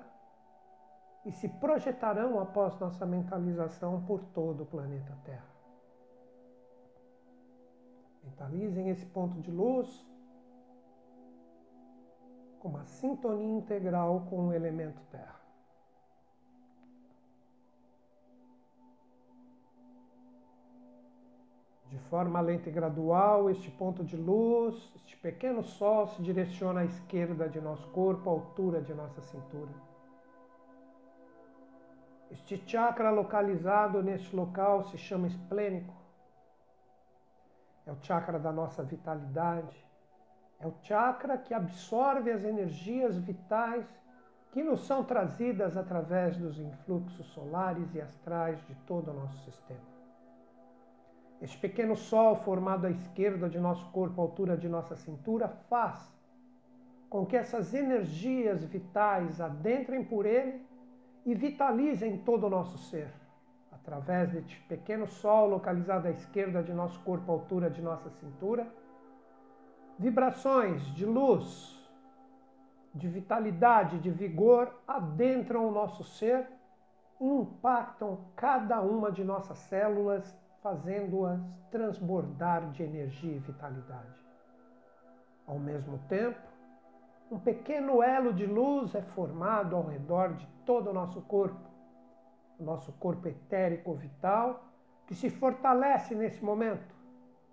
e 1.26 1.32
se 1.32 1.50
projetarão 1.50 2.40
após 2.40 2.80
nossa 2.80 3.04
mentalização 3.04 4.06
por 4.06 4.24
todo 4.26 4.62
o 4.62 4.66
planeta 4.68 5.18
Terra. 5.26 5.50
Mentalizem 8.24 8.90
esse 8.90 9.08
ponto 9.08 9.42
de 9.42 9.50
luz 9.50 10.06
com 12.60 12.70
uma 12.70 12.86
sintonia 12.86 13.58
integral 13.58 14.28
com 14.30 14.50
o 14.50 14.54
elemento 14.54 15.02
Terra. 15.10 15.41
Forma 22.10 22.42
lenta 22.42 22.70
e 22.70 22.72
gradual, 22.72 23.50
este 23.50 23.70
ponto 23.72 24.04
de 24.04 24.18
luz, 24.18 24.92
este 24.96 25.16
pequeno 25.18 25.64
sol 25.64 26.08
se 26.08 26.22
direciona 26.22 26.82
à 26.82 26.86
esquerda 26.86 27.48
de 27.48 27.62
nosso 27.62 27.88
corpo, 27.90 28.30
à 28.30 28.34
altura 28.34 28.82
de 28.82 28.94
nossa 28.94 29.22
cintura. 29.22 29.72
Este 32.30 32.58
chakra 32.66 33.12
localizado 33.12 34.02
neste 34.02 34.36
local 34.36 34.84
se 34.84 34.98
chama 34.98 35.28
esplênico. 35.28 35.94
É 37.86 37.92
o 37.92 37.98
chakra 38.02 38.40
da 38.40 38.52
nossa 38.52 38.84
vitalidade. 38.84 39.86
É 40.60 40.68
o 40.68 40.74
chakra 40.82 41.38
que 41.38 41.54
absorve 41.54 42.32
as 42.32 42.44
energias 42.44 43.18
vitais 43.18 43.86
que 44.52 44.64
nos 44.64 44.82
são 44.86 45.04
trazidas 45.04 45.76
através 45.76 46.38
dos 46.38 46.60
influxos 46.60 47.26
solares 47.28 47.94
e 47.96 48.02
astrais 48.02 48.60
de 48.68 48.76
todo 48.86 49.12
o 49.12 49.14
nosso 49.14 49.38
sistema. 49.44 50.01
Este 51.42 51.58
pequeno 51.58 51.96
sol 51.96 52.36
formado 52.36 52.86
à 52.86 52.92
esquerda 52.92 53.50
de 53.50 53.60
nosso 53.60 53.90
corpo, 53.92 54.22
à 54.22 54.24
altura 54.24 54.56
de 54.56 54.70
nossa 54.70 54.96
cintura, 54.96 55.48
faz 55.48 56.16
com 57.10 57.26
que 57.26 57.36
essas 57.36 57.74
energias 57.74 58.64
vitais 58.64 59.42
adentrem 59.42 60.04
por 60.04 60.26
ele 60.28 60.64
e 61.26 61.34
vitalizem 61.34 62.20
todo 62.20 62.46
o 62.46 62.50
nosso 62.50 62.78
ser. 62.78 63.12
Através 63.72 64.32
deste 64.32 64.60
pequeno 64.62 65.08
sol 65.08 65.50
localizado 65.50 66.08
à 66.08 66.12
esquerda 66.12 66.62
de 66.62 66.72
nosso 66.74 67.00
corpo, 67.00 67.32
à 67.32 67.34
altura 67.34 67.72
de 67.72 67.82
nossa 67.82 68.12
cintura, 68.12 68.68
vibrações 69.98 70.84
de 70.94 71.06
luz, 71.06 71.82
de 72.94 73.08
vitalidade, 73.08 73.98
de 73.98 74.12
vigor 74.12 74.72
adentram 74.88 75.68
o 75.68 75.72
nosso 75.72 76.04
ser 76.04 76.48
e 77.20 77.26
impactam 77.26 78.20
cada 78.36 78.80
uma 78.82 79.12
de 79.12 79.24
nossas 79.24 79.58
células 79.58 80.40
fazendo-as 80.62 81.42
transbordar 81.72 82.70
de 82.72 82.84
energia 82.84 83.36
e 83.36 83.40
vitalidade. 83.40 84.26
Ao 85.48 85.58
mesmo 85.58 85.98
tempo, 86.08 86.40
um 87.32 87.40
pequeno 87.40 88.04
elo 88.04 88.34
de 88.34 88.46
luz 88.46 88.94
é 88.94 89.02
formado 89.02 89.76
ao 89.76 89.88
redor 89.88 90.34
de 90.34 90.46
todo 90.66 90.90
o 90.90 90.94
nosso 90.94 91.22
corpo, 91.22 91.70
o 92.60 92.64
nosso 92.64 92.92
corpo 92.94 93.28
etérico 93.28 93.94
vital, 93.94 94.66
que 95.08 95.16
se 95.16 95.30
fortalece 95.30 96.14
nesse 96.14 96.44
momento, 96.44 96.96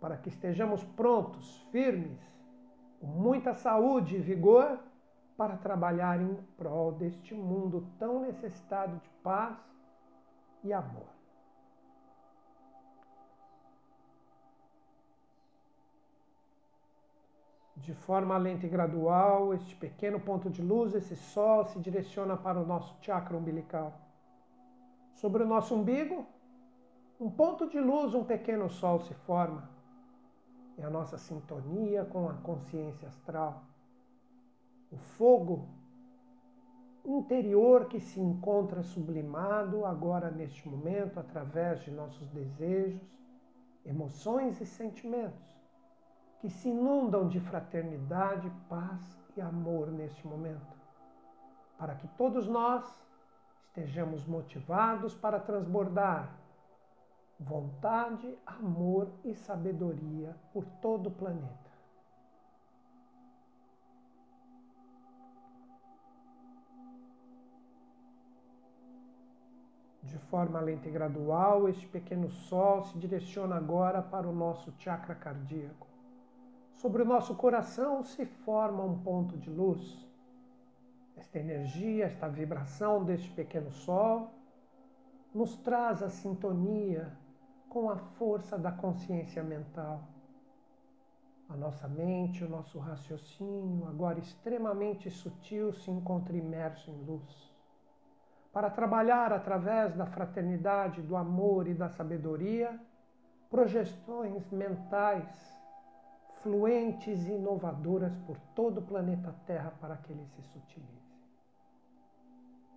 para 0.00 0.16
que 0.16 0.28
estejamos 0.28 0.84
prontos, 0.84 1.62
firmes, 1.70 2.20
com 3.00 3.06
muita 3.06 3.54
saúde 3.54 4.16
e 4.16 4.20
vigor 4.20 4.78
para 5.36 5.56
trabalhar 5.56 6.20
em 6.20 6.34
prol 6.56 6.92
deste 6.92 7.34
mundo 7.34 7.86
tão 7.98 8.20
necessitado 8.20 8.96
de 8.98 9.08
paz 9.22 9.56
e 10.64 10.72
amor. 10.72 11.17
De 17.82 17.94
forma 17.94 18.36
lenta 18.36 18.66
e 18.66 18.68
gradual, 18.68 19.54
este 19.54 19.74
pequeno 19.76 20.18
ponto 20.18 20.50
de 20.50 20.60
luz, 20.60 20.94
esse 20.94 21.14
sol, 21.14 21.64
se 21.64 21.78
direciona 21.78 22.36
para 22.36 22.60
o 22.60 22.66
nosso 22.66 22.96
chakra 23.00 23.36
umbilical. 23.36 23.92
Sobre 25.14 25.42
o 25.42 25.46
nosso 25.46 25.74
umbigo, 25.74 26.26
um 27.20 27.30
ponto 27.30 27.68
de 27.68 27.80
luz, 27.80 28.14
um 28.14 28.24
pequeno 28.24 28.68
sol 28.68 29.00
se 29.00 29.14
forma. 29.14 29.70
É 30.76 30.84
a 30.84 30.90
nossa 30.90 31.18
sintonia 31.18 32.04
com 32.04 32.28
a 32.28 32.34
consciência 32.34 33.08
astral. 33.08 33.62
O 34.90 34.96
fogo 34.96 35.68
interior 37.04 37.86
que 37.86 38.00
se 38.00 38.20
encontra 38.20 38.82
sublimado 38.82 39.84
agora 39.84 40.30
neste 40.30 40.68
momento 40.68 41.18
através 41.18 41.80
de 41.80 41.90
nossos 41.90 42.28
desejos, 42.30 43.00
emoções 43.84 44.60
e 44.60 44.66
sentimentos 44.66 45.57
que 46.40 46.48
se 46.48 46.68
inundam 46.68 47.28
de 47.28 47.40
fraternidade, 47.40 48.50
paz 48.68 49.00
e 49.36 49.40
amor 49.40 49.90
neste 49.90 50.26
momento, 50.26 50.76
para 51.76 51.94
que 51.96 52.06
todos 52.08 52.46
nós 52.46 52.84
estejamos 53.66 54.24
motivados 54.24 55.14
para 55.14 55.40
transbordar 55.40 56.32
vontade, 57.40 58.36
amor 58.44 59.08
e 59.24 59.34
sabedoria 59.34 60.34
por 60.52 60.64
todo 60.82 61.08
o 61.08 61.12
planeta. 61.12 61.68
De 70.02 70.18
forma 70.30 70.58
lenta 70.60 70.88
e 70.88 70.90
gradual, 70.90 71.68
este 71.68 71.86
pequeno 71.86 72.30
sol 72.30 72.82
se 72.82 72.98
direciona 72.98 73.56
agora 73.56 74.00
para 74.02 74.26
o 74.26 74.34
nosso 74.34 74.72
chakra 74.78 75.14
cardíaco 75.14 75.87
sobre 76.78 77.02
o 77.02 77.04
nosso 77.04 77.34
coração 77.34 78.04
se 78.04 78.24
forma 78.24 78.84
um 78.84 78.98
ponto 79.00 79.36
de 79.36 79.50
luz. 79.50 80.06
Esta 81.16 81.38
energia, 81.38 82.06
esta 82.06 82.28
vibração 82.28 83.04
deste 83.04 83.28
pequeno 83.30 83.72
sol 83.72 84.30
nos 85.34 85.56
traz 85.56 86.02
a 86.02 86.08
sintonia 86.08 87.12
com 87.68 87.90
a 87.90 87.96
força 87.96 88.56
da 88.56 88.70
consciência 88.70 89.42
mental. 89.42 90.04
A 91.48 91.56
nossa 91.56 91.88
mente, 91.88 92.44
o 92.44 92.48
nosso 92.48 92.78
raciocínio, 92.78 93.88
agora 93.88 94.20
extremamente 94.20 95.10
sutil, 95.10 95.72
se 95.72 95.90
encontra 95.90 96.36
imerso 96.36 96.90
em 96.90 97.02
luz. 97.04 97.52
Para 98.52 98.70
trabalhar 98.70 99.32
através 99.32 99.94
da 99.96 100.06
fraternidade, 100.06 101.02
do 101.02 101.16
amor 101.16 101.66
e 101.66 101.74
da 101.74 101.88
sabedoria, 101.88 102.78
projeções 103.50 104.48
mentais 104.50 105.57
fluentes 106.42 107.26
e 107.26 107.32
inovadoras 107.32 108.14
por 108.26 108.38
todo 108.54 108.78
o 108.78 108.82
planeta 108.82 109.34
Terra 109.46 109.72
para 109.80 109.96
que 109.96 110.12
ele 110.12 110.24
se 110.26 110.42
sutilize. 110.42 110.98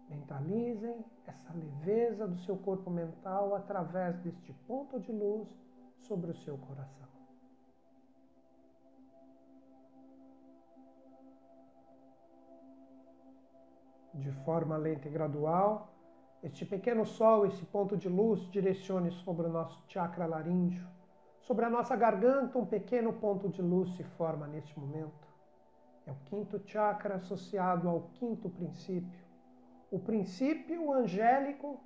Mentalizem 0.09 1.05
essa 1.25 1.53
leveza 1.53 2.27
do 2.27 2.37
seu 2.39 2.57
corpo 2.57 2.89
mental 2.89 3.55
através 3.55 4.17
deste 4.17 4.51
ponto 4.67 4.99
de 4.99 5.11
luz 5.11 5.47
sobre 6.01 6.31
o 6.31 6.35
seu 6.35 6.57
coração. 6.57 7.07
De 14.13 14.31
forma 14.43 14.75
lenta 14.75 15.07
e 15.07 15.11
gradual, 15.11 15.93
este 16.43 16.65
pequeno 16.65 17.05
sol, 17.05 17.45
esse 17.45 17.63
ponto 17.65 17.95
de 17.95 18.09
luz, 18.09 18.41
direcione 18.51 19.11
sobre 19.23 19.47
o 19.47 19.49
nosso 19.49 19.81
chakra 19.87 20.25
laríngeo 20.25 21.00
Sobre 21.41 21.65
a 21.65 21.69
nossa 21.69 21.95
garganta, 21.95 22.57
um 22.57 22.65
pequeno 22.65 23.13
ponto 23.13 23.49
de 23.49 23.61
luz 23.61 23.95
se 23.95 24.03
forma 24.03 24.47
neste 24.47 24.79
momento. 24.79 25.27
É 26.05 26.11
o 26.11 26.15
quinto 26.25 26.61
chakra 26.65 27.15
associado 27.15 27.89
ao 27.89 28.09
quinto 28.13 28.49
princípio. 28.49 29.19
O 29.89 29.99
princípio 29.99 30.93
angélico 30.93 31.79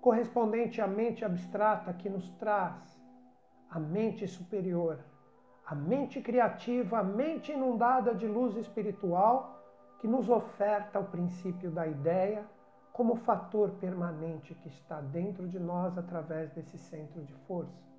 correspondente 0.00 0.80
à 0.80 0.86
mente 0.86 1.24
abstrata 1.24 1.92
que 1.92 2.08
nos 2.08 2.28
traz 2.30 3.00
a 3.70 3.78
mente 3.78 4.26
superior, 4.26 4.98
a 5.64 5.74
mente 5.74 6.20
criativa, 6.20 6.98
a 6.98 7.04
mente 7.04 7.52
inundada 7.52 8.14
de 8.14 8.26
luz 8.26 8.56
espiritual 8.56 9.62
que 10.00 10.08
nos 10.08 10.28
oferta 10.28 10.98
o 10.98 11.04
princípio 11.04 11.70
da 11.70 11.86
ideia 11.86 12.44
como 12.92 13.14
fator 13.14 13.70
permanente 13.72 14.54
que 14.54 14.68
está 14.68 15.00
dentro 15.00 15.46
de 15.48 15.58
nós 15.58 15.96
através 15.96 16.50
desse 16.50 16.76
centro 16.78 17.22
de 17.22 17.34
força. 17.46 17.91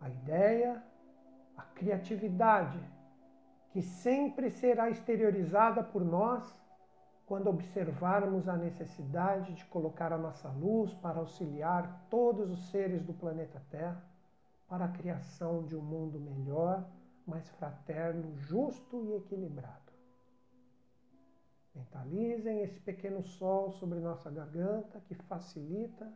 A 0.00 0.08
ideia, 0.08 0.82
a 1.56 1.62
criatividade, 1.62 2.80
que 3.70 3.82
sempre 3.82 4.50
será 4.50 4.90
exteriorizada 4.90 5.82
por 5.82 6.04
nós 6.04 6.58
quando 7.26 7.48
observarmos 7.48 8.48
a 8.48 8.56
necessidade 8.56 9.52
de 9.54 9.64
colocar 9.66 10.12
a 10.12 10.18
nossa 10.18 10.48
luz 10.48 10.94
para 10.94 11.18
auxiliar 11.18 12.06
todos 12.08 12.50
os 12.50 12.70
seres 12.70 13.02
do 13.02 13.12
planeta 13.12 13.62
Terra 13.70 14.02
para 14.66 14.86
a 14.86 14.92
criação 14.92 15.64
de 15.64 15.76
um 15.76 15.82
mundo 15.82 16.18
melhor, 16.18 16.88
mais 17.26 17.48
fraterno, 17.50 18.34
justo 18.36 19.04
e 19.04 19.14
equilibrado. 19.14 19.92
Mentalizem 21.74 22.62
esse 22.62 22.80
pequeno 22.80 23.22
sol 23.22 23.72
sobre 23.72 23.98
nossa 24.00 24.30
garganta 24.30 25.00
que 25.00 25.14
facilita 25.14 26.10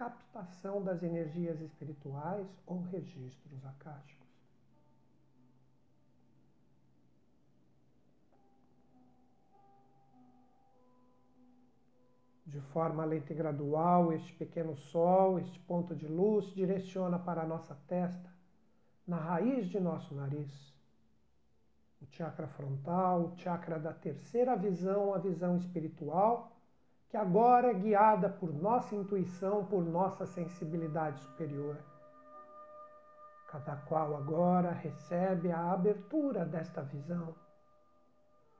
captação 0.00 0.82
das 0.82 1.02
energias 1.02 1.60
espirituais 1.60 2.48
ou 2.66 2.80
registros 2.84 3.62
acásticos. 3.66 4.26
De 12.46 12.62
forma 12.72 13.04
lenta 13.04 13.34
e 13.34 13.36
gradual, 13.36 14.10
este 14.14 14.32
pequeno 14.32 14.74
sol, 14.74 15.38
este 15.38 15.58
ponto 15.60 15.94
de 15.94 16.08
luz, 16.08 16.46
direciona 16.54 17.18
para 17.18 17.42
a 17.42 17.46
nossa 17.46 17.74
testa, 17.86 18.34
na 19.06 19.18
raiz 19.18 19.68
de 19.68 19.78
nosso 19.78 20.14
nariz. 20.14 20.74
O 22.00 22.06
chakra 22.06 22.48
frontal, 22.48 23.26
o 23.26 23.36
chakra 23.36 23.78
da 23.78 23.92
terceira 23.92 24.56
visão, 24.56 25.12
a 25.12 25.18
visão 25.18 25.58
espiritual, 25.58 26.56
que 27.10 27.16
agora 27.16 27.70
é 27.70 27.74
guiada 27.74 28.28
por 28.28 28.54
nossa 28.54 28.94
intuição, 28.94 29.64
por 29.64 29.84
nossa 29.84 30.24
sensibilidade 30.24 31.20
superior. 31.20 31.76
Cada 33.48 33.74
qual 33.76 34.16
agora 34.16 34.70
recebe 34.70 35.50
a 35.50 35.72
abertura 35.72 36.44
desta 36.44 36.82
visão 36.82 37.34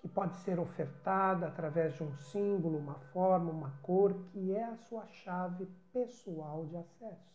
que 0.00 0.08
pode 0.08 0.34
ser 0.38 0.58
ofertada 0.58 1.46
através 1.46 1.94
de 1.94 2.02
um 2.02 2.12
símbolo, 2.16 2.78
uma 2.78 2.98
forma, 3.12 3.50
uma 3.50 3.70
cor, 3.82 4.14
que 4.32 4.52
é 4.56 4.64
a 4.64 4.76
sua 4.76 5.06
chave 5.06 5.66
pessoal 5.92 6.66
de 6.66 6.76
acesso. 6.76 7.30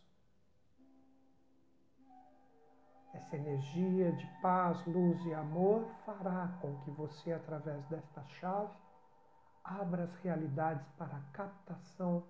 Essa 3.14 3.38
energia 3.38 4.12
de 4.12 4.28
paz, 4.42 4.84
luz 4.86 5.24
e 5.26 5.34
amor 5.34 5.86
fará 6.06 6.58
com 6.60 6.76
que 6.80 6.92
você, 6.92 7.32
através 7.32 7.86
desta 7.86 8.22
chave, 8.26 8.74
abra 9.66 10.04
as 10.04 10.16
realidades 10.18 10.88
para 10.98 11.18
a 11.18 11.22
captação 11.34 12.28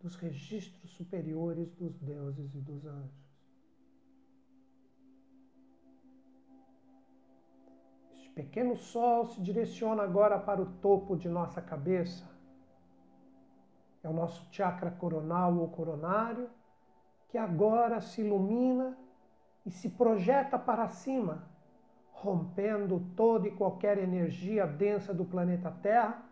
dos 0.00 0.16
registros 0.16 0.90
superiores 0.92 1.70
dos 1.74 1.98
deuses 1.98 2.54
e 2.54 2.60
dos 2.60 2.84
anjos. 2.86 3.28
pequeno 8.38 8.76
sol 8.76 9.26
se 9.26 9.40
direciona 9.40 10.04
agora 10.04 10.38
para 10.38 10.62
o 10.62 10.66
topo 10.66 11.16
de 11.16 11.28
nossa 11.28 11.60
cabeça. 11.60 12.24
É 14.00 14.08
o 14.08 14.12
nosso 14.12 14.46
chakra 14.52 14.92
coronal 14.92 15.56
ou 15.56 15.66
coronário, 15.66 16.48
que 17.30 17.36
agora 17.36 18.00
se 18.00 18.20
ilumina 18.20 18.96
e 19.66 19.72
se 19.72 19.88
projeta 19.88 20.56
para 20.56 20.86
cima, 20.86 21.48
rompendo 22.12 23.04
toda 23.16 23.48
e 23.48 23.56
qualquer 23.56 23.98
energia 23.98 24.68
densa 24.68 25.12
do 25.12 25.24
planeta 25.24 25.72
Terra, 25.82 26.22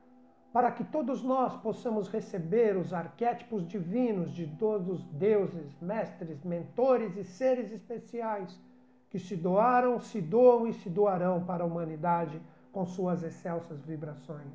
para 0.57 0.71
que 0.71 0.85
todos 0.85 1.23
nós 1.23 1.55
possamos 1.59 2.09
receber 2.09 2.79
os 2.79 2.95
arquétipos 2.95 3.69
divinos 3.69 4.33
de 4.33 4.47
todos 4.47 4.89
os 4.89 5.05
deuses, 5.09 5.79
mestres, 5.83 6.43
mentores 6.43 7.15
e 7.15 7.25
seres 7.25 7.71
especiais 7.71 8.59
que 9.11 9.19
se 9.19 9.37
doaram, 9.37 10.01
se 10.01 10.19
doam 10.19 10.67
e 10.67 10.73
se 10.73 10.89
doarão 10.89 11.45
para 11.45 11.63
a 11.63 11.67
humanidade 11.67 12.41
com 12.73 12.87
suas 12.87 13.23
excelsas 13.23 13.83
vibrações. 13.83 14.55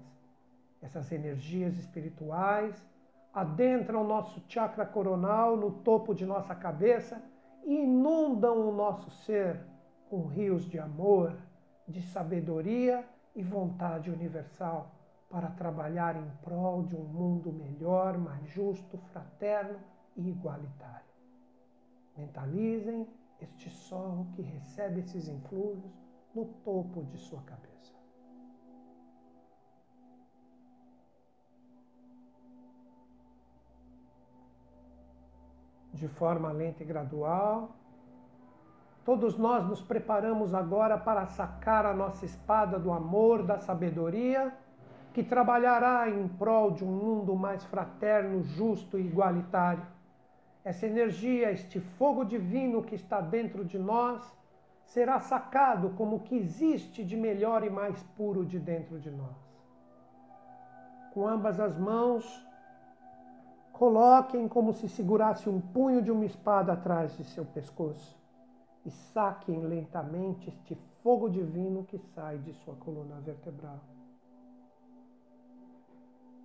Essas 0.82 1.12
energias 1.12 1.78
espirituais 1.78 2.84
adentram 3.32 4.02
o 4.02 4.08
nosso 4.08 4.42
chakra 4.48 4.88
coronal 4.88 5.56
no 5.56 5.70
topo 5.70 6.16
de 6.16 6.26
nossa 6.26 6.56
cabeça 6.56 7.22
e 7.64 7.76
inundam 7.76 8.68
o 8.68 8.74
nosso 8.74 9.12
ser 9.12 9.60
com 10.10 10.26
rios 10.26 10.68
de 10.68 10.80
amor, 10.80 11.38
de 11.88 12.02
sabedoria 12.02 13.06
e 13.36 13.44
vontade 13.44 14.10
universal 14.10 14.96
para 15.32 15.50
trabalhar 15.52 16.18
em 16.18 16.30
prol 16.44 16.84
de 16.84 16.96
um 16.96 17.06
mundo 17.06 17.54
melhor, 17.54 18.18
mais 18.18 18.46
justo, 18.50 18.98
fraterno 19.14 19.80
e 20.18 20.30
igualitário. 20.30 21.10
Mentalizem 22.18 23.08
este 23.40 23.70
sol 23.70 24.28
que 24.36 24.42
recebe 24.42 25.00
esses 25.00 25.30
influxos 25.30 25.90
no 26.36 26.46
topo 26.66 27.04
de 27.06 27.18
sua 27.18 27.42
cabeça. 27.44 27.96
De 35.94 36.08
forma 36.10 36.52
lenta 36.52 36.84
e 36.84 36.86
gradual, 36.86 37.76
todos 39.06 39.38
nós 39.38 39.66
nos 39.66 39.82
preparamos 39.82 40.54
agora 40.54 40.98
para 40.98 41.26
sacar 41.26 41.86
a 41.86 41.94
nossa 41.94 42.26
espada 42.26 42.78
do 42.78 42.92
amor, 42.92 43.44
da 43.44 43.60
sabedoria, 43.60 44.54
que 45.14 45.24
trabalhará 45.24 46.10
em 46.10 46.28
prol 46.28 46.72
de 46.72 46.84
um 46.84 46.92
mundo 46.92 47.36
mais 47.36 47.64
fraterno, 47.66 48.44
justo 48.44 48.98
e 48.98 49.06
igualitário 49.06 49.86
essa 50.64 50.86
energia, 50.86 51.52
este 51.52 51.80
fogo 51.80 52.24
divino 52.24 52.84
que 52.84 52.96
está 52.96 53.20
dentro 53.20 53.66
de 53.66 53.80
nós, 53.80 54.22
será 54.84 55.20
sacado 55.20 55.92
como 55.92 56.18
o 56.18 56.20
que 56.20 56.36
existe 56.36 57.04
de 57.04 57.16
melhor 57.16 57.64
e 57.64 57.70
mais 57.70 58.02
puro 58.16 58.46
de 58.46 58.60
dentro 58.60 59.00
de 59.00 59.10
nós. 59.10 59.36
Com 61.14 61.28
ambas 61.28 61.60
as 61.60 61.78
mãos, 61.78 62.26
coloquem 63.74 64.48
como 64.48 64.74
se 64.74 64.88
segurasse 64.88 65.50
um 65.50 65.60
punho 65.60 66.02
de 66.02 66.12
uma 66.12 66.26
espada 66.26 66.74
atrás 66.74 67.18
de 67.18 67.24
seu 67.24 67.46
pescoço 67.46 68.20
e 68.86 68.92
saquem 68.92 69.60
lentamente 69.62 70.50
este 70.50 70.76
fogo 71.02 71.30
divino 71.30 71.84
que 71.84 71.98
sai 71.98 72.38
de 72.38 72.54
sua 72.54 72.76
coluna 72.76 73.20
vertebral. 73.22 73.91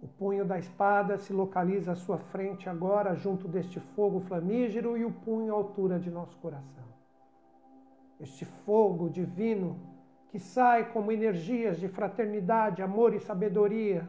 O 0.06 0.08
punho 0.08 0.44
da 0.44 0.56
espada 0.56 1.18
se 1.18 1.32
localiza 1.32 1.90
à 1.90 1.96
sua 1.96 2.16
frente 2.16 2.68
agora, 2.68 3.16
junto 3.16 3.48
deste 3.48 3.80
fogo 3.80 4.20
flamígero, 4.20 4.96
e 4.96 5.04
o 5.04 5.10
punho 5.10 5.52
à 5.52 5.56
altura 5.56 5.98
de 5.98 6.08
nosso 6.12 6.36
coração. 6.38 6.84
Este 8.20 8.44
fogo 8.44 9.10
divino 9.10 9.76
que 10.28 10.38
sai 10.38 10.92
como 10.92 11.10
energias 11.10 11.80
de 11.80 11.88
fraternidade, 11.88 12.82
amor 12.82 13.14
e 13.14 13.18
sabedoria, 13.18 14.08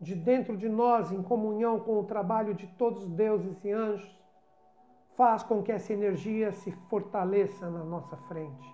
de 0.00 0.14
dentro 0.14 0.56
de 0.56 0.68
nós, 0.68 1.10
em 1.10 1.20
comunhão 1.20 1.80
com 1.80 1.98
o 1.98 2.04
trabalho 2.04 2.54
de 2.54 2.68
todos 2.68 3.02
os 3.02 3.10
deuses 3.10 3.64
e 3.64 3.72
anjos, 3.72 4.16
faz 5.16 5.42
com 5.42 5.64
que 5.64 5.72
essa 5.72 5.92
energia 5.92 6.52
se 6.52 6.70
fortaleça 6.88 7.68
na 7.68 7.82
nossa 7.82 8.16
frente. 8.28 8.72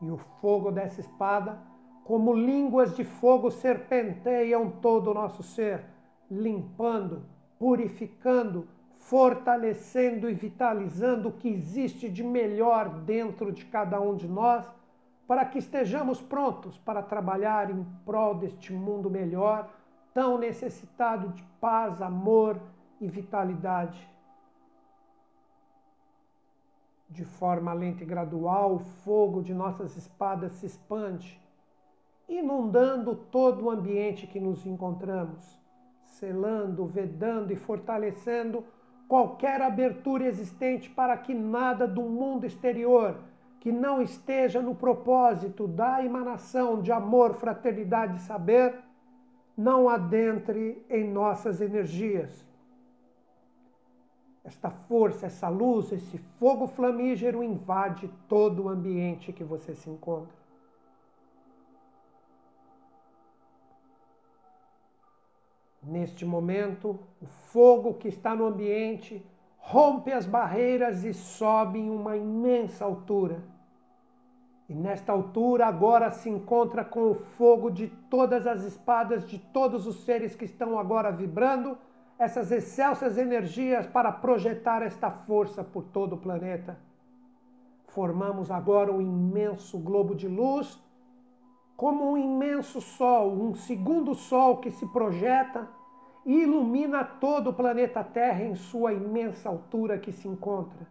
E 0.00 0.10
o 0.10 0.16
fogo 0.16 0.70
dessa 0.70 1.00
espada 1.02 1.60
como 2.10 2.34
línguas 2.34 2.96
de 2.96 3.04
fogo 3.04 3.52
serpenteiam 3.52 4.68
todo 4.68 5.12
o 5.12 5.14
nosso 5.14 5.44
ser, 5.44 5.84
limpando, 6.30 7.22
purificando, 7.58 8.68
fortalecendo 8.98 10.28
e 10.28 10.34
vitalizando 10.34 11.28
o 11.28 11.32
que 11.32 11.48
existe 11.48 12.08
de 12.08 12.22
melhor 12.22 12.88
dentro 13.00 13.50
de 13.50 13.64
cada 13.64 14.00
um 14.00 14.14
de 14.14 14.28
nós, 14.28 14.64
para 15.26 15.44
que 15.44 15.58
estejamos 15.58 16.20
prontos 16.20 16.76
para 16.78 17.02
trabalhar 17.02 17.70
em 17.70 17.84
prol 18.04 18.34
deste 18.34 18.72
mundo 18.72 19.10
melhor, 19.10 19.68
tão 20.12 20.38
necessitado 20.38 21.28
de 21.28 21.42
paz, 21.60 22.02
amor 22.02 22.60
e 23.00 23.08
vitalidade. 23.08 24.08
De 27.08 27.24
forma 27.24 27.72
lenta 27.72 28.02
e 28.02 28.06
gradual, 28.06 28.74
o 28.74 28.78
fogo 28.78 29.42
de 29.42 29.52
nossas 29.52 29.96
espadas 29.96 30.52
se 30.52 30.66
expande 30.66 31.40
inundando 32.30 33.16
todo 33.16 33.64
o 33.64 33.70
ambiente 33.70 34.26
que 34.26 34.38
nos 34.38 34.64
encontramos, 34.64 35.58
selando, 36.20 36.86
vedando 36.86 37.50
e 37.50 37.56
fortalecendo 37.56 38.62
qualquer 39.08 39.60
abertura 39.60 40.24
existente 40.24 40.88
para 40.88 41.16
que 41.16 41.34
nada 41.34 41.88
do 41.88 42.02
mundo 42.02 42.46
exterior 42.46 43.16
que 43.58 43.72
não 43.72 44.00
esteja 44.00 44.62
no 44.62 44.74
propósito 44.74 45.66
da 45.66 46.02
emanação 46.04 46.80
de 46.80 46.92
amor, 46.92 47.34
fraternidade 47.34 48.16
e 48.16 48.20
saber, 48.20 48.74
não 49.56 49.88
adentre 49.88 50.82
em 50.88 51.04
nossas 51.10 51.60
energias. 51.60 52.48
Esta 54.42 54.70
força, 54.70 55.26
essa 55.26 55.48
luz, 55.48 55.92
esse 55.92 56.16
fogo 56.38 56.66
flamígero 56.66 57.42
invade 57.42 58.10
todo 58.26 58.64
o 58.64 58.68
ambiente 58.70 59.32
que 59.32 59.44
você 59.44 59.74
se 59.74 59.90
encontra. 59.90 60.39
Neste 65.90 66.24
momento, 66.24 67.00
o 67.20 67.26
fogo 67.26 67.94
que 67.94 68.06
está 68.06 68.32
no 68.32 68.46
ambiente 68.46 69.26
rompe 69.58 70.12
as 70.12 70.24
barreiras 70.24 71.02
e 71.02 71.12
sobe 71.12 71.80
em 71.80 71.90
uma 71.90 72.16
imensa 72.16 72.84
altura. 72.84 73.42
E 74.68 74.72
nesta 74.72 75.10
altura 75.10 75.66
agora 75.66 76.12
se 76.12 76.30
encontra 76.30 76.84
com 76.84 77.10
o 77.10 77.16
fogo 77.16 77.72
de 77.72 77.88
todas 78.08 78.46
as 78.46 78.62
espadas 78.62 79.28
de 79.28 79.36
todos 79.36 79.84
os 79.88 80.04
seres 80.04 80.36
que 80.36 80.44
estão 80.44 80.78
agora 80.78 81.10
vibrando 81.10 81.76
essas 82.16 82.52
excelsas 82.52 83.18
energias 83.18 83.84
para 83.88 84.12
projetar 84.12 84.82
esta 84.82 85.10
força 85.10 85.64
por 85.64 85.82
todo 85.82 86.12
o 86.12 86.18
planeta. 86.18 86.78
Formamos 87.88 88.48
agora 88.48 88.92
um 88.92 89.00
imenso 89.00 89.76
globo 89.76 90.14
de 90.14 90.28
luz, 90.28 90.80
como 91.76 92.12
um 92.12 92.16
imenso 92.16 92.80
sol, 92.80 93.32
um 93.32 93.56
segundo 93.56 94.14
sol 94.14 94.58
que 94.58 94.70
se 94.70 94.86
projeta 94.86 95.79
ilumina 96.32 97.04
todo 97.04 97.50
o 97.50 97.52
planeta 97.52 98.04
Terra 98.04 98.42
em 98.42 98.54
sua 98.54 98.92
imensa 98.92 99.48
altura 99.48 99.98
que 99.98 100.12
se 100.12 100.28
encontra. 100.28 100.86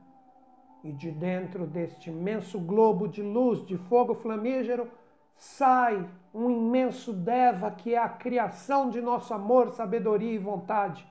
E 0.84 0.92
de 0.92 1.12
dentro 1.12 1.66
deste 1.66 2.10
imenso 2.10 2.60
globo 2.60 3.08
de 3.08 3.22
luz, 3.22 3.66
de 3.66 3.78
fogo 3.78 4.16
flamígero, 4.16 4.90
sai 5.36 6.10
um 6.34 6.50
imenso 6.50 7.14
Deva 7.14 7.72
que 7.72 7.94
é 7.94 7.98
a 7.98 8.10
criação 8.10 8.90
de 8.90 9.02
nosso 9.02 9.34
amor, 9.34 9.70
sabedoria 9.70 10.32
e 10.32 10.38
vontade 10.38 11.06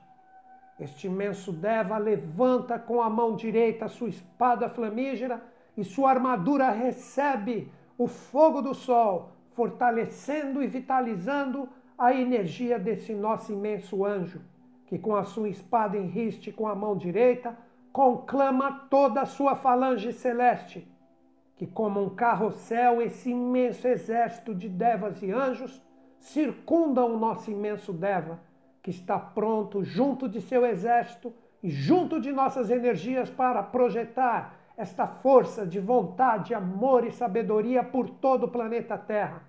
este 0.79 1.07
imenso 1.07 1.51
Deva 1.51 1.97
levanta 1.97 2.79
com 2.79 3.01
a 3.01 3.09
mão 3.09 3.35
direita 3.35 3.89
sua 3.89 4.07
espada 4.07 4.69
flamígera 4.69 5.43
e 5.75 5.83
sua 5.83 6.11
armadura 6.11 6.69
recebe 6.69 7.69
o 7.97 8.07
fogo 8.07 8.61
do 8.61 8.73
sol, 8.73 9.31
fortalecendo 9.51 10.63
e 10.63 10.67
vitalizando 10.67 11.67
a 11.99 12.13
energia 12.13 12.79
desse 12.79 13.13
nosso 13.13 13.51
imenso 13.51 14.05
anjo, 14.05 14.41
que 14.85 14.97
com 14.97 15.15
a 15.15 15.25
sua 15.25 15.49
espada 15.49 15.97
em 15.97 16.07
riste 16.07 16.51
com 16.51 16.65
a 16.65 16.73
mão 16.73 16.95
direita 16.95 17.57
conclama 17.91 18.87
toda 18.89 19.21
a 19.21 19.25
sua 19.25 19.55
falange 19.55 20.13
celeste, 20.13 20.87
que 21.57 21.67
como 21.67 22.01
um 22.01 22.09
carrossel 22.09 23.01
esse 23.01 23.31
imenso 23.31 23.85
exército 23.85 24.55
de 24.55 24.69
devas 24.69 25.21
e 25.21 25.29
anjos 25.29 25.81
circundam 26.17 27.13
o 27.13 27.19
nosso 27.19 27.51
imenso 27.51 27.91
Deva 27.91 28.39
que 28.81 28.89
está 28.89 29.19
pronto 29.19 29.83
junto 29.83 30.29
de 30.29 30.41
seu 30.41 30.65
exército 30.65 31.33
e 31.61 31.69
junto 31.69 32.19
de 32.19 32.31
nossas 32.31 32.69
energias 32.69 33.29
para 33.29 33.61
projetar 33.61 34.57
esta 34.77 35.05
força 35.05 35.65
de 35.65 35.79
vontade, 35.79 36.53
amor 36.53 37.05
e 37.05 37.11
sabedoria 37.11 37.83
por 37.83 38.09
todo 38.09 38.45
o 38.45 38.51
planeta 38.51 38.97
Terra. 38.97 39.48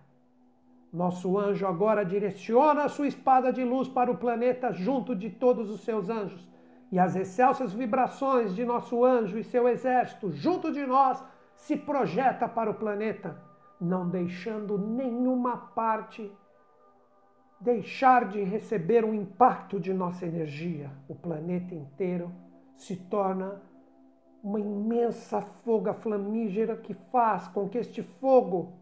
Nosso 0.92 1.38
anjo 1.38 1.66
agora 1.66 2.04
direciona 2.04 2.84
a 2.84 2.88
sua 2.88 3.06
espada 3.06 3.52
de 3.52 3.62
luz 3.62 3.88
para 3.88 4.10
o 4.10 4.16
planeta 4.16 4.72
junto 4.72 5.14
de 5.14 5.30
todos 5.30 5.70
os 5.70 5.82
seus 5.82 6.08
anjos. 6.08 6.48
E 6.90 6.98
as 6.98 7.14
excelsas 7.14 7.72
vibrações 7.72 8.54
de 8.54 8.64
nosso 8.64 9.04
anjo 9.04 9.38
e 9.38 9.44
seu 9.44 9.68
exército 9.68 10.32
junto 10.32 10.72
de 10.72 10.84
nós 10.84 11.22
se 11.54 11.76
projeta 11.76 12.48
para 12.48 12.70
o 12.70 12.74
planeta, 12.74 13.40
não 13.80 14.08
deixando 14.08 14.76
nenhuma 14.76 15.56
parte 15.56 16.32
deixar 17.60 18.26
de 18.28 18.42
receber 18.42 19.04
o 19.04 19.14
impacto 19.14 19.78
de 19.78 19.92
nossa 19.92 20.26
energia, 20.26 20.90
o 21.06 21.14
planeta 21.14 21.74
inteiro 21.74 22.32
se 22.74 22.96
torna 22.96 23.60
uma 24.42 24.58
imensa 24.58 25.42
foga 25.42 25.92
flamígera 25.92 26.74
que 26.74 26.94
faz 26.94 27.46
com 27.48 27.68
que 27.68 27.76
este 27.76 28.02
fogo 28.02 28.79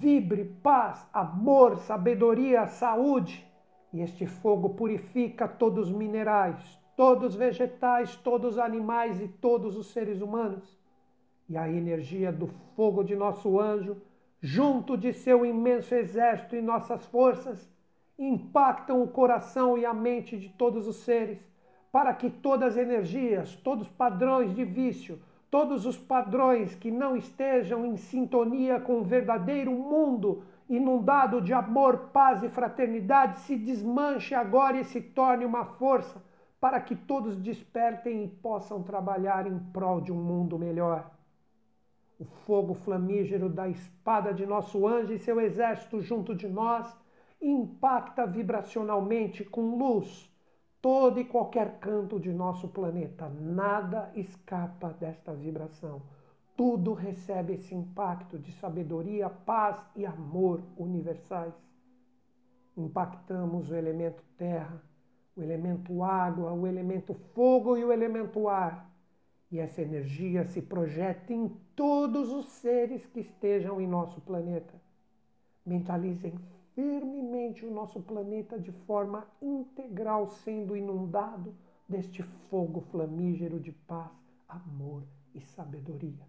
vibre 0.00 0.44
paz, 0.62 1.06
amor, 1.12 1.78
sabedoria, 1.78 2.66
saúde. 2.66 3.46
E 3.92 4.00
este 4.00 4.26
fogo 4.26 4.70
purifica 4.70 5.46
todos 5.46 5.88
os 5.88 5.94
minerais, 5.94 6.58
todos 6.96 7.32
os 7.32 7.34
vegetais, 7.34 8.16
todos 8.16 8.54
os 8.54 8.58
animais 8.58 9.20
e 9.20 9.28
todos 9.28 9.76
os 9.76 9.88
seres 9.92 10.20
humanos. 10.20 10.78
E 11.48 11.56
a 11.56 11.68
energia 11.68 12.32
do 12.32 12.46
fogo 12.74 13.02
de 13.02 13.14
nosso 13.14 13.60
anjo 13.60 14.00
junto 14.42 14.96
de 14.96 15.12
seu 15.12 15.46
imenso 15.46 15.94
exército 15.94 16.56
e 16.56 16.60
nossas 16.60 17.06
forças, 17.06 17.70
impactam 18.18 19.00
o 19.00 19.08
coração 19.08 19.78
e 19.78 19.86
a 19.86 19.94
mente 19.94 20.36
de 20.36 20.48
todos 20.48 20.88
os 20.88 20.96
seres, 20.96 21.38
para 21.92 22.12
que 22.12 22.28
todas 22.28 22.72
as 22.72 22.76
energias, 22.76 23.54
todos 23.56 23.86
os 23.86 23.92
padrões 23.92 24.52
de 24.52 24.64
vício, 24.64 25.20
todos 25.52 25.84
os 25.84 25.98
padrões 25.98 26.74
que 26.74 26.90
não 26.90 27.14
estejam 27.14 27.84
em 27.84 27.94
sintonia 27.98 28.80
com 28.80 29.00
o 29.00 29.04
verdadeiro 29.04 29.70
mundo 29.70 30.44
inundado 30.66 31.42
de 31.42 31.52
amor, 31.52 32.08
paz 32.10 32.42
e 32.42 32.48
fraternidade 32.48 33.38
se 33.40 33.54
desmanche 33.54 34.34
agora 34.34 34.80
e 34.80 34.84
se 34.84 34.98
torne 34.98 35.44
uma 35.44 35.66
força 35.66 36.24
para 36.58 36.80
que 36.80 36.96
todos 36.96 37.36
despertem 37.36 38.24
e 38.24 38.28
possam 38.28 38.82
trabalhar 38.82 39.46
em 39.46 39.58
prol 39.58 40.00
de 40.00 40.10
um 40.10 40.16
mundo 40.16 40.58
melhor. 40.58 41.10
O 42.18 42.24
fogo 42.24 42.72
flamígero 42.72 43.50
da 43.50 43.68
espada 43.68 44.32
de 44.32 44.46
nosso 44.46 44.86
anjo 44.86 45.12
e 45.12 45.18
seu 45.18 45.38
exército 45.38 46.00
junto 46.00 46.34
de 46.34 46.48
nós 46.48 46.96
impacta 47.42 48.26
vibracionalmente 48.26 49.44
com 49.44 49.76
luz 49.76 50.31
todo 50.82 51.18
e 51.18 51.24
qualquer 51.24 51.78
canto 51.78 52.20
de 52.20 52.32
nosso 52.32 52.68
planeta. 52.68 53.28
Nada 53.30 54.10
escapa 54.14 54.90
desta 54.92 55.32
vibração. 55.32 56.02
Tudo 56.54 56.92
recebe 56.92 57.54
esse 57.54 57.74
impacto 57.74 58.38
de 58.38 58.52
sabedoria, 58.52 59.30
paz 59.30 59.80
e 59.96 60.04
amor 60.04 60.60
universais. 60.76 61.54
Impactamos 62.76 63.70
o 63.70 63.74
elemento 63.74 64.22
terra, 64.36 64.82
o 65.34 65.42
elemento 65.42 66.02
água, 66.02 66.52
o 66.52 66.66
elemento 66.66 67.14
fogo 67.34 67.76
e 67.76 67.84
o 67.84 67.92
elemento 67.92 68.48
ar 68.48 68.92
e 69.52 69.58
essa 69.58 69.82
energia 69.82 70.46
se 70.46 70.62
projeta 70.62 71.30
em 71.30 71.46
todos 71.76 72.32
os 72.32 72.46
seres 72.46 73.04
que 73.04 73.20
estejam 73.20 73.82
em 73.82 73.86
nosso 73.86 74.18
planeta. 74.22 74.72
Mentalizem 75.64 76.34
firmemente 76.74 77.64
o 77.64 77.70
nosso 77.70 78.00
planeta 78.00 78.58
de 78.58 78.72
forma 78.72 79.26
integral, 79.40 80.28
sendo 80.28 80.76
inundado 80.76 81.54
deste 81.88 82.22
fogo 82.22 82.80
flamígero 82.80 83.60
de 83.60 83.72
paz, 83.72 84.10
amor 84.48 85.04
e 85.34 85.40
sabedoria. 85.40 86.26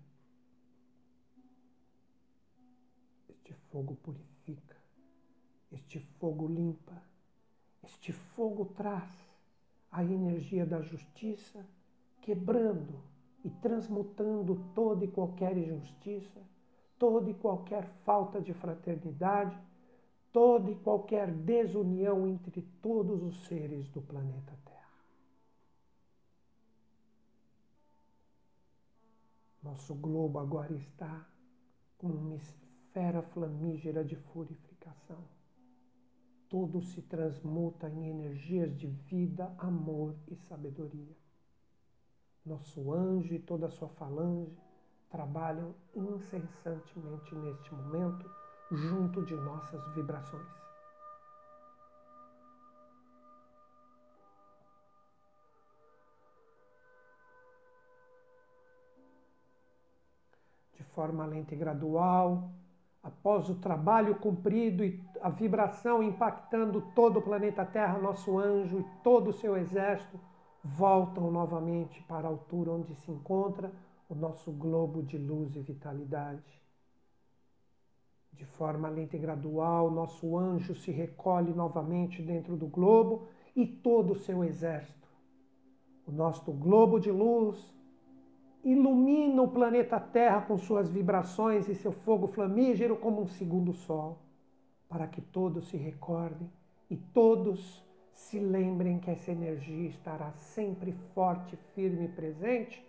Este 3.29 3.53
fogo 3.71 3.95
purifica, 3.95 4.75
este 5.71 5.99
fogo 6.19 6.47
limpa, 6.47 7.01
este 7.84 8.12
fogo 8.12 8.65
traz 8.65 9.12
a 9.91 10.03
energia 10.03 10.65
da 10.65 10.82
justiça, 10.82 11.65
quebrando 12.21 13.01
e 13.43 13.49
transmutando 13.49 14.63
toda 14.73 15.03
e 15.03 15.08
qualquer 15.08 15.58
injustiça, 15.58 16.41
toda 16.97 17.29
e 17.29 17.34
qualquer 17.34 17.86
falta 18.06 18.41
de 18.41 18.53
fraternidade, 18.53 19.58
toda 20.34 20.72
e 20.72 20.76
qualquer 20.76 21.32
desunião 21.32 22.28
entre 22.28 22.63
todos 22.82 23.22
os 23.22 23.46
seres 23.46 23.88
do 23.89 24.02
planeta 24.02 24.58
Terra. 24.65 24.74
Nosso 29.62 29.93
globo 29.93 30.39
agora 30.39 30.74
está 30.74 31.30
como 32.00 32.15
uma 32.15 32.36
esfera 32.36 33.22
flamígera 33.22 34.04
de 34.04 34.15
purificação. 34.15 35.24
Tudo 36.50 36.82
se 36.82 37.02
transmuta 37.04 37.88
em 37.88 38.10
energias 38.10 38.76
de 38.76 38.88
vida, 38.88 39.54
amor 39.60 40.15
e 40.28 40.36
sabedoria. 40.36 41.15
Nosso 42.43 42.91
anjo 42.91 43.34
e 43.34 43.39
toda 43.39 43.67
a 43.67 43.72
sua 43.72 43.88
falange 43.89 44.58
trabalham 45.10 45.76
incessantemente 45.96 47.34
neste 47.36 47.74
momento 47.74 48.42
junto 48.71 49.21
de 49.23 49.36
nossas 49.36 49.86
vibrações. 49.93 50.47
De 60.73 60.84
forma 60.95 61.26
lenta 61.26 61.54
e 61.54 61.58
gradual, 61.58 62.49
após 63.02 63.49
o 63.49 63.56
trabalho 63.56 64.15
cumprido 64.15 64.84
e 64.84 65.04
a 65.21 65.30
vibração 65.30 66.02
impactando 66.02 66.82
todo 66.95 67.19
o 67.19 67.21
planeta 67.21 67.65
Terra, 67.65 67.97
nosso 67.97 68.38
anjo 68.39 68.80
e 68.80 69.04
todo 69.04 69.30
o 69.30 69.34
seu 69.34 69.58
exército, 69.58 70.19
voltam 70.63 71.30
novamente 71.30 72.02
para 72.04 72.28
a 72.28 72.32
altura 72.32 72.71
onde 72.71 72.95
se 72.95 73.12
encontra 73.12 73.71
o 74.10 74.15
nosso 74.15 74.52
globo 74.52 75.04
de 75.04 75.17
luz 75.17 75.56
e 75.56 75.62
vitalidade. 75.62 76.62
De 78.34 78.46
forma 78.46 78.89
lenta 78.89 79.15
e 79.15 79.19
gradual, 79.19 79.91
nosso 79.91 80.38
anjo 80.38 80.76
se 80.76 80.91
recolhe 80.91 81.54
novamente 81.54 82.22
dentro 82.22 82.56
do 82.58 82.67
globo 82.67 83.28
e 83.56 83.65
todo 83.65 84.13
o 84.13 84.15
seu 84.15 84.43
exército. 84.43 85.08
O 86.06 86.12
nosso 86.12 86.52
globo 86.52 87.00
de 87.00 87.12
luz 87.12 87.74
ilumina 88.63 89.41
o 89.41 89.48
planeta 89.48 90.00
Terra 90.00 90.41
com 90.41 90.58
suas 90.58 90.89
vibrações 90.89 91.67
e 91.67 91.76
seu 91.76 91.91
fogo 91.91 92.28
flamígero 92.28 92.98
como 92.98 93.22
um 93.22 93.28
segundo 93.28 93.74
sol, 93.74 94.19
para 94.89 95.08
que 95.08 95.22
todos 95.22 95.67
se 95.69 95.78
recordem 95.78 96.50
e 96.89 96.98
todos 96.98 97.84
se 98.12 98.39
lembrem 98.39 99.00
que 99.00 99.10
essa 99.10 99.32
energia 99.32 99.89
estará 99.89 100.32
sempre 100.34 100.91
forte, 101.13 101.56
firme 101.74 102.06
e 102.06 102.10
presente 102.10 102.84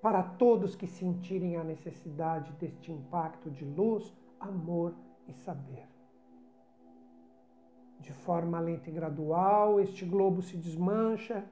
para 0.00 0.22
todos 0.22 0.74
que 0.74 0.86
sentirem 0.86 1.56
a 1.56 1.64
necessidade 1.64 2.52
deste 2.52 2.90
impacto 2.90 3.50
de 3.50 3.64
luz, 3.64 4.12
amor 4.40 4.94
e 5.28 5.32
saber. 5.32 5.86
De 8.00 8.12
forma 8.12 8.58
lenta 8.58 8.88
e 8.88 8.92
gradual, 8.92 9.78
este 9.78 10.04
globo 10.04 10.40
se 10.40 10.56
desmancha 10.56 11.44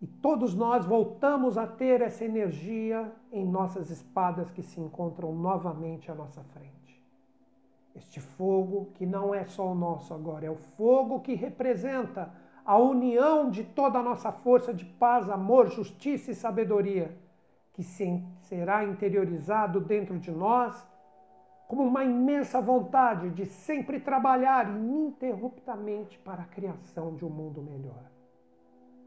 e 0.00 0.06
todos 0.06 0.54
nós 0.54 0.84
voltamos 0.84 1.58
a 1.58 1.66
ter 1.66 2.02
essa 2.02 2.24
energia 2.24 3.10
em 3.32 3.44
nossas 3.44 3.90
espadas 3.90 4.50
que 4.50 4.62
se 4.62 4.78
encontram 4.78 5.34
novamente 5.34 6.10
à 6.10 6.14
nossa 6.14 6.42
frente. 6.44 7.02
Este 7.96 8.20
fogo 8.20 8.92
que 8.94 9.04
não 9.04 9.34
é 9.34 9.44
só 9.44 9.72
o 9.72 9.74
nosso 9.74 10.14
agora, 10.14 10.46
é 10.46 10.50
o 10.50 10.56
fogo 10.56 11.20
que 11.20 11.34
representa 11.34 12.32
a 12.64 12.76
união 12.76 13.50
de 13.50 13.64
toda 13.64 13.98
a 13.98 14.02
nossa 14.02 14.30
força 14.30 14.72
de 14.72 14.84
paz, 14.84 15.28
amor, 15.28 15.68
justiça 15.68 16.30
e 16.30 16.34
sabedoria, 16.34 17.18
que 17.72 17.82
será 17.82 18.84
interiorizado 18.84 19.80
dentro 19.80 20.18
de 20.18 20.30
nós 20.30 20.86
como 21.68 21.82
uma 21.82 22.02
imensa 22.02 22.62
vontade 22.62 23.28
de 23.28 23.44
sempre 23.44 24.00
trabalhar 24.00 24.74
ininterruptamente 24.74 26.18
para 26.20 26.42
a 26.42 26.46
criação 26.46 27.14
de 27.14 27.26
um 27.26 27.28
mundo 27.28 27.60
melhor. 27.60 28.10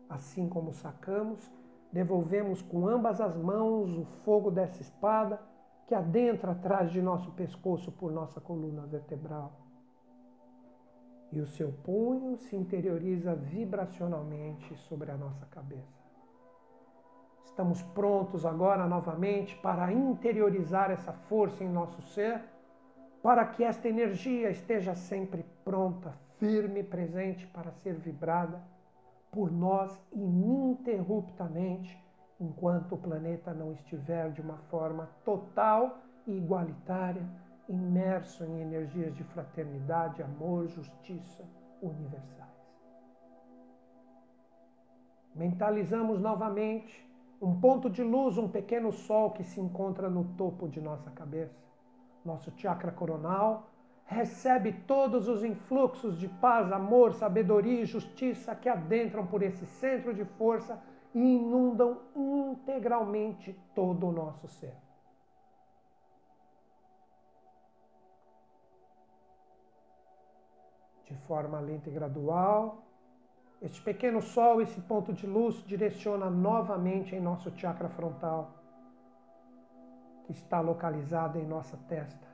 Assim 0.08 0.47
como 0.47 0.71
sacamos, 0.71 1.52
devolvemos 1.91 2.62
com 2.62 2.88
ambas 2.88 3.19
as 3.19 3.36
mãos 3.36 3.97
o 3.97 4.06
fogo 4.24 4.52
dessa 4.52 4.80
espada 4.80 5.41
que 5.88 5.95
adentra 5.95 6.52
atrás 6.52 6.91
de 6.91 7.02
nosso 7.02 7.32
pescoço 7.32 7.91
por 7.91 8.12
nossa 8.12 8.39
coluna 8.39 8.86
vertebral. 8.86 9.54
E 11.32 11.41
o 11.41 11.47
seu 11.47 11.71
punho 11.71 12.38
se 12.38 12.56
interioriza 12.56 13.34
vibracionalmente 13.34 14.76
sobre 14.88 15.10
a 15.10 15.17
nossa 15.17 15.47
cabeça. 15.47 16.01
Estamos 17.52 17.84
prontos 17.84 18.46
agora 18.46 18.88
novamente 18.88 19.58
para 19.58 19.92
interiorizar 19.92 20.90
essa 20.90 21.12
força 21.12 21.62
em 21.66 21.70
nosso 21.70 22.02
ser, 22.02 22.42
para 23.22 23.46
que 23.46 23.62
esta 23.62 23.90
energia 23.90 24.50
esteja 24.50 24.96
sempre 24.96 25.46
pronta, 25.66 26.14
firme, 26.40 26.82
presente 26.82 27.46
para 27.48 27.70
ser 27.74 27.96
vibrada 27.96 28.64
por 29.30 29.52
nós 29.52 30.02
ininterruptamente, 30.14 32.02
enquanto 32.40 32.96
o 32.96 32.98
planeta 32.98 33.54
não 33.54 33.74
estiver 33.74 34.32
de 34.32 34.40
uma 34.40 34.58
forma 34.70 35.10
total 35.26 36.00
e 36.26 36.38
igualitária, 36.38 37.28
imerso 37.68 38.46
em 38.46 38.62
energias 38.62 39.14
de 39.14 39.26
fraternidade, 39.26 40.24
amor, 40.24 40.70
justiça 40.70 41.44
universais. 41.82 42.50
Mentalizamos 45.36 46.22
novamente 46.22 47.11
um 47.41 47.60
ponto 47.60 47.89
de 47.89 48.04
luz, 48.04 48.38
um 48.38 48.47
pequeno 48.47 48.91
sol 48.91 49.32
que 49.32 49.43
se 49.43 49.60
encontra 49.60 50.10
no 50.10 50.23
topo 50.36 50.69
de 50.69 50.80
nossa 50.80 51.10
cabeça. 51.10 51.60
Nosso 52.23 52.51
chakra 52.56 52.91
coronal 52.91 53.67
recebe 54.06 54.73
todos 54.86 55.27
os 55.27 55.43
influxos 55.43 56.19
de 56.19 56.27
paz, 56.27 56.71
amor, 56.71 57.13
sabedoria 57.13 57.82
e 57.82 57.86
justiça 57.86 58.54
que 58.54 58.69
adentram 58.69 59.25
por 59.25 59.41
esse 59.41 59.65
centro 59.65 60.13
de 60.13 60.25
força 60.25 60.80
e 61.15 61.19
inundam 61.19 62.01
integralmente 62.15 63.58
todo 63.73 64.08
o 64.08 64.12
nosso 64.12 64.47
ser. 64.47 64.75
De 71.06 71.15
forma 71.25 71.60
lenta 71.60 71.89
e 71.89 71.93
gradual, 71.93 72.84
este 73.62 73.80
pequeno 73.82 74.21
sol, 74.21 74.60
esse 74.60 74.82
ponto 74.82 75.13
de 75.13 75.28
luz, 75.28 75.63
direciona 75.65 76.30
novamente 76.30 77.15
em 77.15 77.21
nosso 77.21 77.52
chakra 77.56 77.89
frontal, 77.89 78.56
que 80.26 80.32
está 80.32 80.60
localizado 80.60 81.38
em 81.38 81.45
nossa 81.45 81.78
testa. 81.88 82.28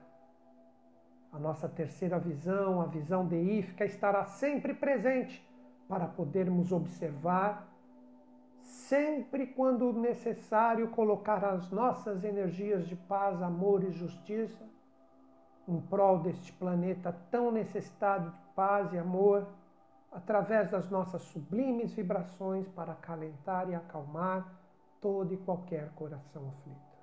A 1.34 1.38
nossa 1.38 1.68
terceira 1.68 2.18
visão, 2.18 2.82
a 2.82 2.86
visão 2.86 3.26
deífica, 3.26 3.84
estará 3.84 4.24
sempre 4.24 4.74
presente 4.74 5.46
para 5.90 6.08
podermos 6.08 6.72
observar, 6.72 7.68
sempre 8.62 9.48
quando 9.48 9.92
necessário, 9.92 10.90
colocar 10.90 11.44
as 11.44 11.70
nossas 11.70 12.24
energias 12.24 12.88
de 12.88 12.96
paz, 12.96 13.42
amor 13.42 13.84
e 13.84 13.92
justiça 13.92 14.66
em 15.68 15.82
prol 15.82 16.20
deste 16.20 16.54
planeta 16.54 17.14
tão 17.30 17.52
necessitado 17.52 18.32
de 18.32 18.40
paz 18.56 18.94
e 18.94 18.98
amor 18.98 19.46
através 20.18 20.72
das 20.72 20.90
nossas 20.90 21.22
sublimes 21.22 21.94
vibrações 21.94 22.68
para 22.70 22.94
acalentar 22.94 23.70
e 23.70 23.76
acalmar 23.76 24.52
todo 25.00 25.32
e 25.32 25.38
qualquer 25.38 25.92
coração 25.92 26.50
aflito. 26.50 26.98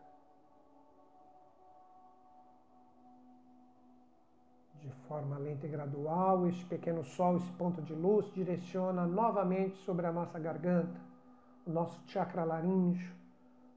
De 4.81 4.91
forma 5.07 5.39
lenta 5.39 5.65
e 5.65 5.71
gradual, 5.71 6.49
este 6.49 6.65
pequeno 6.65 7.05
sol, 7.05 7.37
esse 7.37 7.53
ponto 7.53 7.81
de 7.81 7.95
luz, 7.95 8.27
direciona 8.35 9.07
novamente 9.07 9.77
sobre 9.85 10.07
a 10.07 10.13
nossa 10.13 10.39
garganta, 10.41 11.01
o 11.65 11.71
nosso 11.71 12.03
chakra 12.09 12.43
laríngeo, 12.43 13.15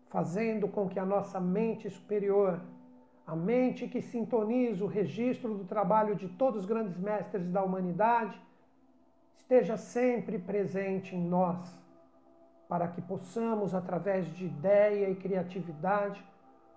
fazendo 0.10 0.68
com 0.68 0.90
que 0.90 1.00
a 1.00 1.06
nossa 1.06 1.40
mente 1.40 1.88
superior, 1.92 2.60
a 3.26 3.36
mente 3.36 3.88
que 3.88 4.02
sintoniza 4.02 4.84
o 4.84 4.88
registro 4.88 5.54
do 5.54 5.64
trabalho 5.64 6.16
de 6.16 6.28
todos 6.28 6.62
os 6.62 6.66
grandes 6.66 6.98
mestres 6.98 7.48
da 7.52 7.64
humanidade, 7.64 8.47
esteja 9.40 9.78
sempre 9.78 10.38
presente 10.38 11.16
em 11.16 11.22
nós, 11.22 11.58
para 12.68 12.88
que 12.88 13.02
possamos, 13.02 13.74
através 13.74 14.28
de 14.36 14.46
ideia 14.46 15.10
e 15.10 15.16
criatividade, 15.16 16.24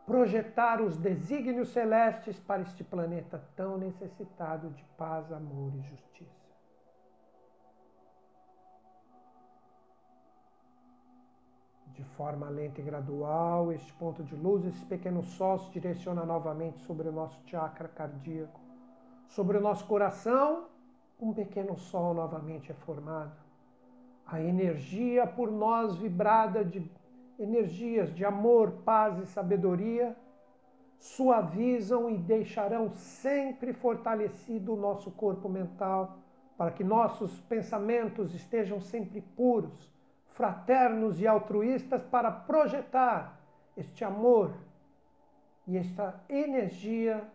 projetar 0.07 0.81
os 0.81 0.97
desígnios 0.97 1.69
celestes 1.69 2.39
para 2.39 2.63
este 2.63 2.83
planeta 2.83 3.43
tão 3.57 3.77
necessitado 3.77 4.71
de 4.71 4.85
paz, 4.97 5.33
amor 5.33 5.73
e 5.75 5.83
justiça. 5.83 6.41
De 11.87 12.05
forma 12.17 12.49
lenta 12.49 12.81
e 12.81 12.85
gradual, 12.85 13.73
este 13.73 13.93
ponto 13.95 14.23
de 14.23 14.35
luz, 14.35 14.65
esse 14.65 14.85
pequeno 14.87 15.23
sol 15.23 15.59
se 15.59 15.71
direciona 15.71 16.25
novamente 16.25 16.79
sobre 16.81 17.09
o 17.09 17.13
nosso 17.13 17.39
chakra 17.47 17.89
cardíaco, 17.89 18.61
sobre 19.29 19.59
o 19.59 19.61
nosso 19.61 19.85
coração 19.87 20.69
um 21.21 21.33
pequeno 21.33 21.77
sol 21.77 22.15
novamente 22.15 22.71
é 22.71 22.75
formado. 22.75 23.33
A 24.27 24.41
energia 24.41 25.27
por 25.27 25.51
nós 25.51 25.97
vibrada 25.97 26.65
de 26.65 26.91
energias 27.39 28.15
de 28.15 28.25
amor, 28.25 28.71
paz 28.85 29.19
e 29.19 29.27
sabedoria 29.27 30.17
suavizam 30.99 32.11
e 32.11 32.19
deixarão 32.19 32.91
sempre 32.91 33.73
fortalecido 33.73 34.75
o 34.75 34.77
nosso 34.77 35.11
corpo 35.11 35.49
mental, 35.49 36.19
para 36.57 36.71
que 36.71 36.85
nossos 36.85 37.41
pensamentos 37.41 38.35
estejam 38.35 38.81
sempre 38.81 39.23
puros, 39.23 39.91
fraternos 40.27 41.19
e 41.21 41.27
altruístas 41.27 42.03
para 42.03 42.31
projetar 42.31 43.41
este 43.77 44.05
amor 44.05 44.53
e 45.67 45.79
esta 45.79 46.23
energia 46.29 47.27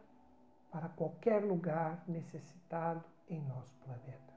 para 0.71 0.89
qualquer 0.89 1.43
lugar 1.43 2.03
necessitado 2.07 3.03
em 3.27 3.41
nosso 3.41 3.75
planeta. 3.79 4.33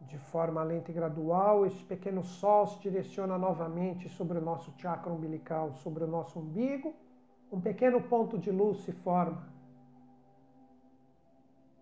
De 0.00 0.18
forma 0.18 0.62
lenta 0.62 0.90
e 0.90 0.94
gradual, 0.94 1.64
este 1.64 1.84
pequeno 1.84 2.22
sol 2.22 2.66
se 2.66 2.78
direciona 2.80 3.38
novamente 3.38 4.08
sobre 4.08 4.38
o 4.38 4.42
nosso 4.42 4.72
chakra 4.76 5.12
umbilical, 5.12 5.72
sobre 5.74 6.04
o 6.04 6.06
nosso 6.06 6.38
umbigo. 6.38 6.94
Um 7.50 7.60
pequeno 7.60 8.00
ponto 8.02 8.38
de 8.38 8.50
luz 8.50 8.78
se 8.84 8.92
forma. 8.92 9.46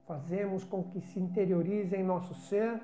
Fazemos 0.06 0.64
com 0.64 0.84
que 0.84 1.00
se 1.00 1.18
interiorize 1.18 1.94
em 1.96 2.04
nosso 2.04 2.34
ser 2.34 2.80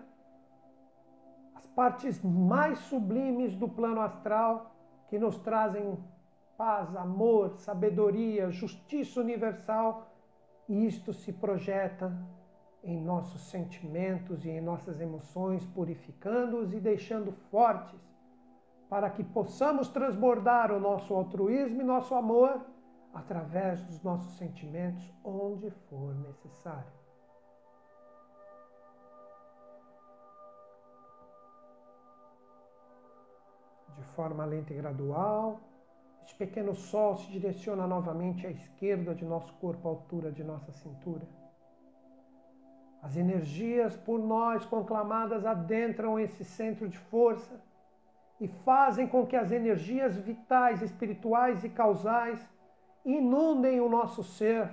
as 1.54 1.66
partes 1.66 2.22
mais 2.22 2.78
sublimes 2.78 3.56
do 3.56 3.68
plano 3.68 4.00
astral 4.00 4.74
que 5.08 5.18
nos 5.18 5.38
trazem 5.38 5.98
paz, 6.56 6.94
amor, 6.96 7.56
sabedoria, 7.58 8.50
justiça 8.50 9.20
universal, 9.20 10.10
isto 10.68 11.12
se 11.12 11.32
projeta 11.32 12.12
em 12.82 13.00
nossos 13.00 13.42
sentimentos 13.42 14.44
e 14.44 14.50
em 14.50 14.60
nossas 14.60 15.00
emoções, 15.00 15.64
purificando-os 15.66 16.72
e 16.72 16.80
deixando 16.80 17.32
fortes, 17.50 18.00
para 18.88 19.10
que 19.10 19.24
possamos 19.24 19.88
transbordar 19.88 20.70
o 20.72 20.78
nosso 20.78 21.12
altruísmo 21.12 21.80
e 21.80 21.84
nosso 21.84 22.14
amor 22.14 22.64
através 23.12 23.82
dos 23.82 24.02
nossos 24.02 24.36
sentimentos 24.36 25.12
onde 25.24 25.70
for 25.70 26.14
necessário. 26.14 26.92
De 33.96 34.04
forma 34.14 34.44
lenta 34.44 34.72
e 34.72 34.76
gradual, 34.76 35.58
este 36.26 36.34
pequeno 36.34 36.74
sol 36.74 37.16
se 37.16 37.30
direciona 37.30 37.86
novamente 37.86 38.48
à 38.48 38.50
esquerda 38.50 39.14
de 39.14 39.24
nosso 39.24 39.52
corpo, 39.54 39.86
à 39.86 39.92
altura 39.92 40.32
de 40.32 40.42
nossa 40.42 40.72
cintura. 40.72 41.24
As 43.00 43.16
energias 43.16 43.96
por 43.96 44.18
nós 44.18 44.66
conclamadas 44.66 45.46
adentram 45.46 46.18
esse 46.18 46.44
centro 46.44 46.88
de 46.88 46.98
força 46.98 47.62
e 48.40 48.48
fazem 48.48 49.06
com 49.06 49.24
que 49.24 49.36
as 49.36 49.52
energias 49.52 50.16
vitais, 50.16 50.82
espirituais 50.82 51.62
e 51.62 51.68
causais 51.68 52.44
inundem 53.04 53.80
o 53.80 53.88
nosso 53.88 54.24
ser 54.24 54.68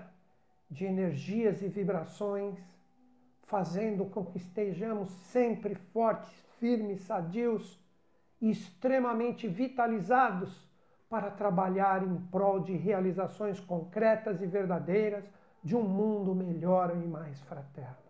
de 0.72 0.86
energias 0.86 1.62
e 1.62 1.68
vibrações, 1.68 2.58
fazendo 3.44 4.06
com 4.06 4.26
que 4.26 4.38
estejamos 4.38 5.12
sempre 5.12 5.76
fortes, 5.76 6.34
firmes, 6.60 7.02
sadios 7.02 7.80
e 8.42 8.50
extremamente 8.50 9.48
vitalizados 9.48 10.73
para 11.14 11.30
trabalhar 11.30 12.02
em 12.04 12.16
prol 12.32 12.60
de 12.60 12.76
realizações 12.76 13.60
concretas 13.60 14.42
e 14.42 14.48
verdadeiras 14.48 15.24
de 15.64 15.76
um 15.76 15.84
mundo 15.84 16.34
melhor 16.34 16.90
e 16.96 17.08
mais 17.08 17.40
fraterno. 17.42 18.10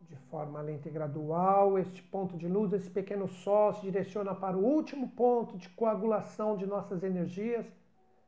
De 0.00 0.16
forma 0.30 0.62
lenta 0.62 0.88
e 0.88 0.90
gradual, 0.90 1.78
este 1.78 2.02
ponto 2.02 2.38
de 2.38 2.48
luz, 2.48 2.72
esse 2.72 2.88
pequeno 2.88 3.28
sol, 3.28 3.74
se 3.74 3.82
direciona 3.82 4.34
para 4.34 4.56
o 4.56 4.64
último 4.64 5.10
ponto 5.10 5.58
de 5.58 5.68
coagulação 5.68 6.56
de 6.56 6.64
nossas 6.64 7.02
energias, 7.02 7.66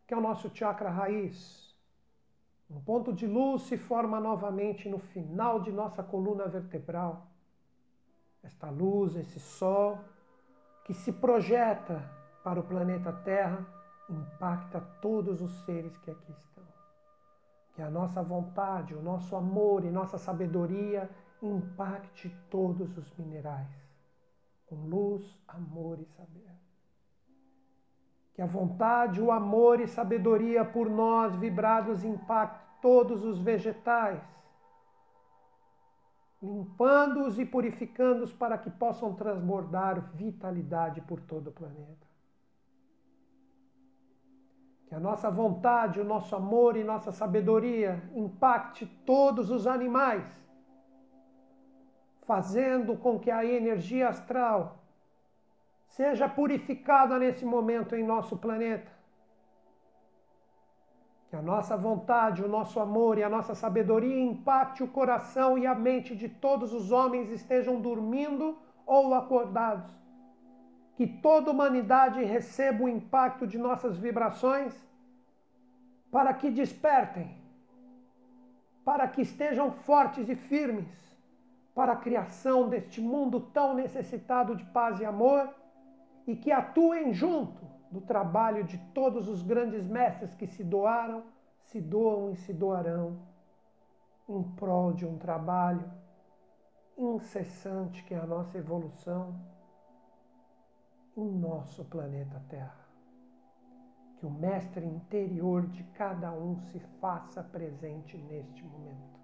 que 0.07 0.12
é 0.12 0.16
o 0.18 0.20
nosso 0.20 0.54
chakra 0.54 0.90
raiz. 0.90 1.74
Um 2.70 2.78
ponto 2.78 3.11
de 3.11 3.26
luz 3.26 3.62
se 3.62 3.78
forma 3.78 4.20
novamente 4.20 4.87
no 4.87 4.98
final 4.98 5.61
de 5.61 5.72
nossa 5.72 6.02
coluna 6.02 6.46
vertebral. 6.46 7.34
Esta 8.44 8.70
luz, 8.70 9.16
esse 9.16 9.40
sol, 9.40 9.98
que 10.85 10.94
se 10.94 11.12
projeta 11.12 12.09
para 12.44 12.61
o 12.61 12.62
planeta 12.62 13.12
Terra, 13.12 13.66
impacta 14.09 14.80
todos 15.00 15.40
os 15.40 15.52
seres 15.64 15.96
que 15.98 16.11
aqui 16.11 16.33
estão. 16.33 16.64
Que 17.72 17.83
a 17.83 17.90
nossa 17.90 18.22
vontade, 18.22 18.94
o 18.94 19.02
nosso 19.02 19.35
amor 19.35 19.85
e 19.85 19.90
nossa 19.90 20.18
sabedoria 20.18 21.11
impacte 21.42 22.28
todos 22.48 22.96
os 22.96 23.12
minerais 23.16 23.85
com 24.66 24.87
luz, 24.87 25.22
amor 25.46 26.00
e 26.00 26.04
saber. 26.07 26.50
Que 28.35 28.42
a 28.42 28.46
vontade, 28.46 29.20
o 29.20 29.30
amor 29.30 29.80
e 29.80 29.87
sabedoria 29.87 30.64
por 30.64 30.90
nós 30.90 31.37
vibrados 31.37 32.02
impacte 32.02 32.64
todos 32.83 33.24
os 33.24 33.38
vegetais, 33.40 34.20
limpando-os 36.44 37.38
e 37.38 37.44
purificando-os 37.46 38.33
para 38.33 38.59
que 38.59 38.70
possam 38.70 39.14
transbordar 39.14 40.12
vitalidade 40.14 41.00
por 41.00 41.20
todo 41.20 41.48
o 41.48 41.52
planeta. 41.52 42.07
Que 44.87 44.94
a 44.94 45.00
nossa 45.00 45.30
vontade, 45.30 46.00
o 46.00 46.04
nosso 46.04 46.37
amor 46.37 46.76
e 46.76 46.85
nossa 46.85 47.11
sabedoria 47.11 48.02
impacte 48.14 48.87
todos 49.07 49.50
os 49.50 49.66
animais 49.66 50.24
fazendo 52.26 52.96
com 52.96 53.18
que 53.18 53.30
a 53.30 53.44
energia 53.44 54.09
astral 54.09 54.78
seja 55.88 56.28
purificada 56.28 57.18
nesse 57.18 57.44
momento 57.44 57.94
em 57.94 58.02
nosso 58.02 58.37
planeta. 58.37 58.93
Que 61.35 61.38
a 61.38 61.42
nossa 61.42 61.77
vontade, 61.77 62.44
o 62.44 62.49
nosso 62.49 62.79
amor 62.79 63.18
e 63.18 63.25
a 63.25 63.29
nossa 63.29 63.57
sabedoria 63.57 64.20
impacte 64.23 64.85
o 64.85 64.87
coração 64.87 65.59
e 65.59 65.66
a 65.66 65.75
mente 65.75 66.14
de 66.14 66.29
todos 66.29 66.73
os 66.73 66.92
homens 66.92 67.29
estejam 67.29 67.81
dormindo 67.81 68.57
ou 68.87 69.12
acordados. 69.12 69.90
Que 70.94 71.09
toda 71.09 71.51
a 71.51 71.53
humanidade 71.53 72.23
receba 72.23 72.85
o 72.85 72.88
impacto 72.88 73.49
de 73.49 73.59
nossas 73.59 73.99
vibrações 73.99 74.73
para 76.09 76.33
que 76.33 76.53
despertem, 76.53 77.37
para 78.85 79.09
que 79.09 79.23
estejam 79.23 79.73
fortes 79.73 80.29
e 80.29 80.37
firmes 80.37 80.87
para 81.75 81.94
a 81.94 82.03
criação 82.07 82.68
deste 82.68 83.01
mundo 83.01 83.40
tão 83.40 83.75
necessitado 83.75 84.55
de 84.55 84.64
paz 84.66 85.01
e 85.01 85.05
amor 85.05 85.53
e 86.29 86.37
que 86.37 86.53
atuem 86.53 87.12
junto 87.12 87.61
do 87.94 88.00
trabalho 88.00 88.64
de 88.64 88.76
todos 88.92 89.28
os 89.28 89.40
grandes 89.40 89.87
mestres 89.87 90.35
que 90.35 90.48
se 90.48 90.64
doaram, 90.64 91.22
se 91.61 91.80
doam 91.80 92.33
e 92.33 92.37
se 92.37 92.52
doarão 92.52 93.16
em 94.28 94.42
prol 94.42 94.92
de 94.92 95.07
um 95.07 95.16
trabalho 95.16 95.88
incessante 96.98 98.02
que 98.02 98.12
é 98.12 98.18
a 98.18 98.26
nossa 98.26 98.59
evolução 98.59 99.40
em 101.16 101.30
nosso 101.30 101.85
planeta 101.85 102.42
Terra. 102.48 102.85
Que 104.16 104.26
o 104.26 104.30
mestre 104.30 104.85
interior 104.85 105.68
de 105.68 105.85
cada 106.00 106.33
um 106.33 106.59
se 106.59 106.80
faça 107.00 107.44
presente 107.44 108.18
neste 108.18 108.64
momento. 108.64 109.14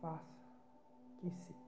faça, 0.00 0.24
que 1.18 1.30
se 1.30 1.59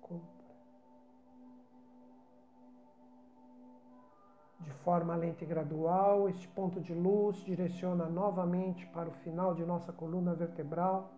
De 4.62 4.70
forma 4.84 5.16
lenta 5.16 5.44
e 5.44 5.46
gradual, 5.46 6.28
este 6.28 6.46
ponto 6.48 6.80
de 6.80 6.94
luz 6.94 7.36
direciona 7.44 8.06
novamente 8.06 8.86
para 8.86 9.08
o 9.08 9.12
final 9.24 9.54
de 9.54 9.64
nossa 9.64 9.92
coluna 9.92 10.34
vertebral, 10.34 11.10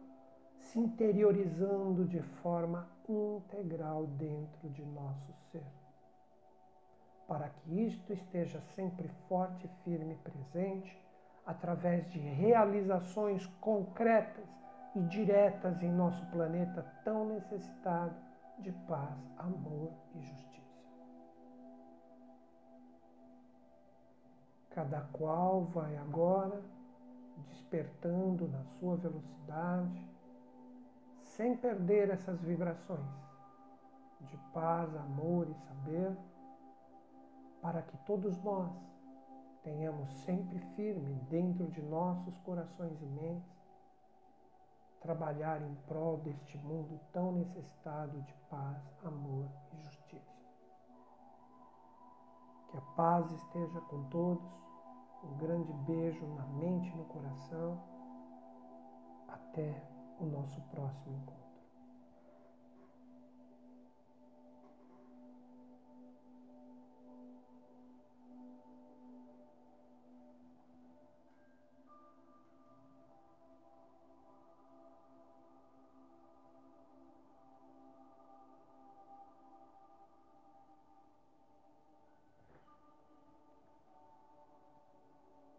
se 0.59 0.79
interiorizando 0.79 2.05
de 2.05 2.21
forma 2.43 2.89
integral 3.09 4.07
dentro 4.07 4.69
de 4.71 4.85
nosso 4.85 5.33
ser. 5.51 5.67
Para 7.29 7.49
que 7.49 7.87
isto 7.87 8.13
esteja 8.13 8.61
sempre 8.75 9.09
forte, 9.29 9.69
firme 9.85 10.15
e 10.15 10.17
presente, 10.17 11.05
através 11.47 12.11
de 12.11 12.19
realizações 12.19 13.47
concretas 13.61 14.49
e 14.95 15.01
diretas 15.01 15.83
em 15.83 15.91
nosso 15.91 16.25
planeta 16.27 16.83
tão 17.05 17.27
necessitado 17.27 18.15
de 18.59 18.73
paz, 18.87 19.19
amor 19.37 19.91
e 20.15 20.23
justiça. 20.23 20.54
Cada 24.75 25.03
qual 25.13 25.67
vai 25.67 25.97
agora 25.97 26.61
despertando 27.49 28.49
na 28.49 28.65
sua 28.65 28.97
velocidade, 28.97 30.05
sem 31.23 31.57
perder 31.57 32.11
essas 32.11 32.41
vibrações 32.41 33.25
de 34.21 34.37
paz, 34.53 34.95
amor 34.97 35.49
e 35.49 35.55
saber, 35.55 36.17
para 37.63 37.83
que 37.83 37.97
todos 37.99 38.37
nós 38.43 38.71
tenhamos 39.63 40.13
sempre 40.25 40.59
firme 40.75 41.15
dentro 41.31 41.67
de 41.69 41.81
nossos 41.83 42.37
corações 42.39 43.01
e 43.01 43.07
mentes 43.07 43.55
trabalhar 45.01 45.61
em 45.61 45.75
prol 45.87 46.17
deste 46.19 46.57
mundo 46.59 46.99
tão 47.13 47.33
necessitado 47.33 48.21
de 48.23 48.35
paz, 48.49 48.83
amor 49.05 49.47
e 49.73 49.83
justiça. 49.83 50.35
Que 52.71 52.79
a 52.79 52.81
paz 52.97 53.31
esteja 53.31 53.81
com 53.83 54.03
todos. 54.09 54.64
Um 55.25 55.37
grande 55.37 55.73
beijo 55.73 56.27
na 56.35 56.45
mente 56.47 56.91
e 56.93 56.97
no 56.97 57.05
coração. 57.07 57.81
Até 59.27 59.83
o 60.19 60.27
nosso 60.27 60.61
próximo 60.63 61.17
encontro. 61.17 61.44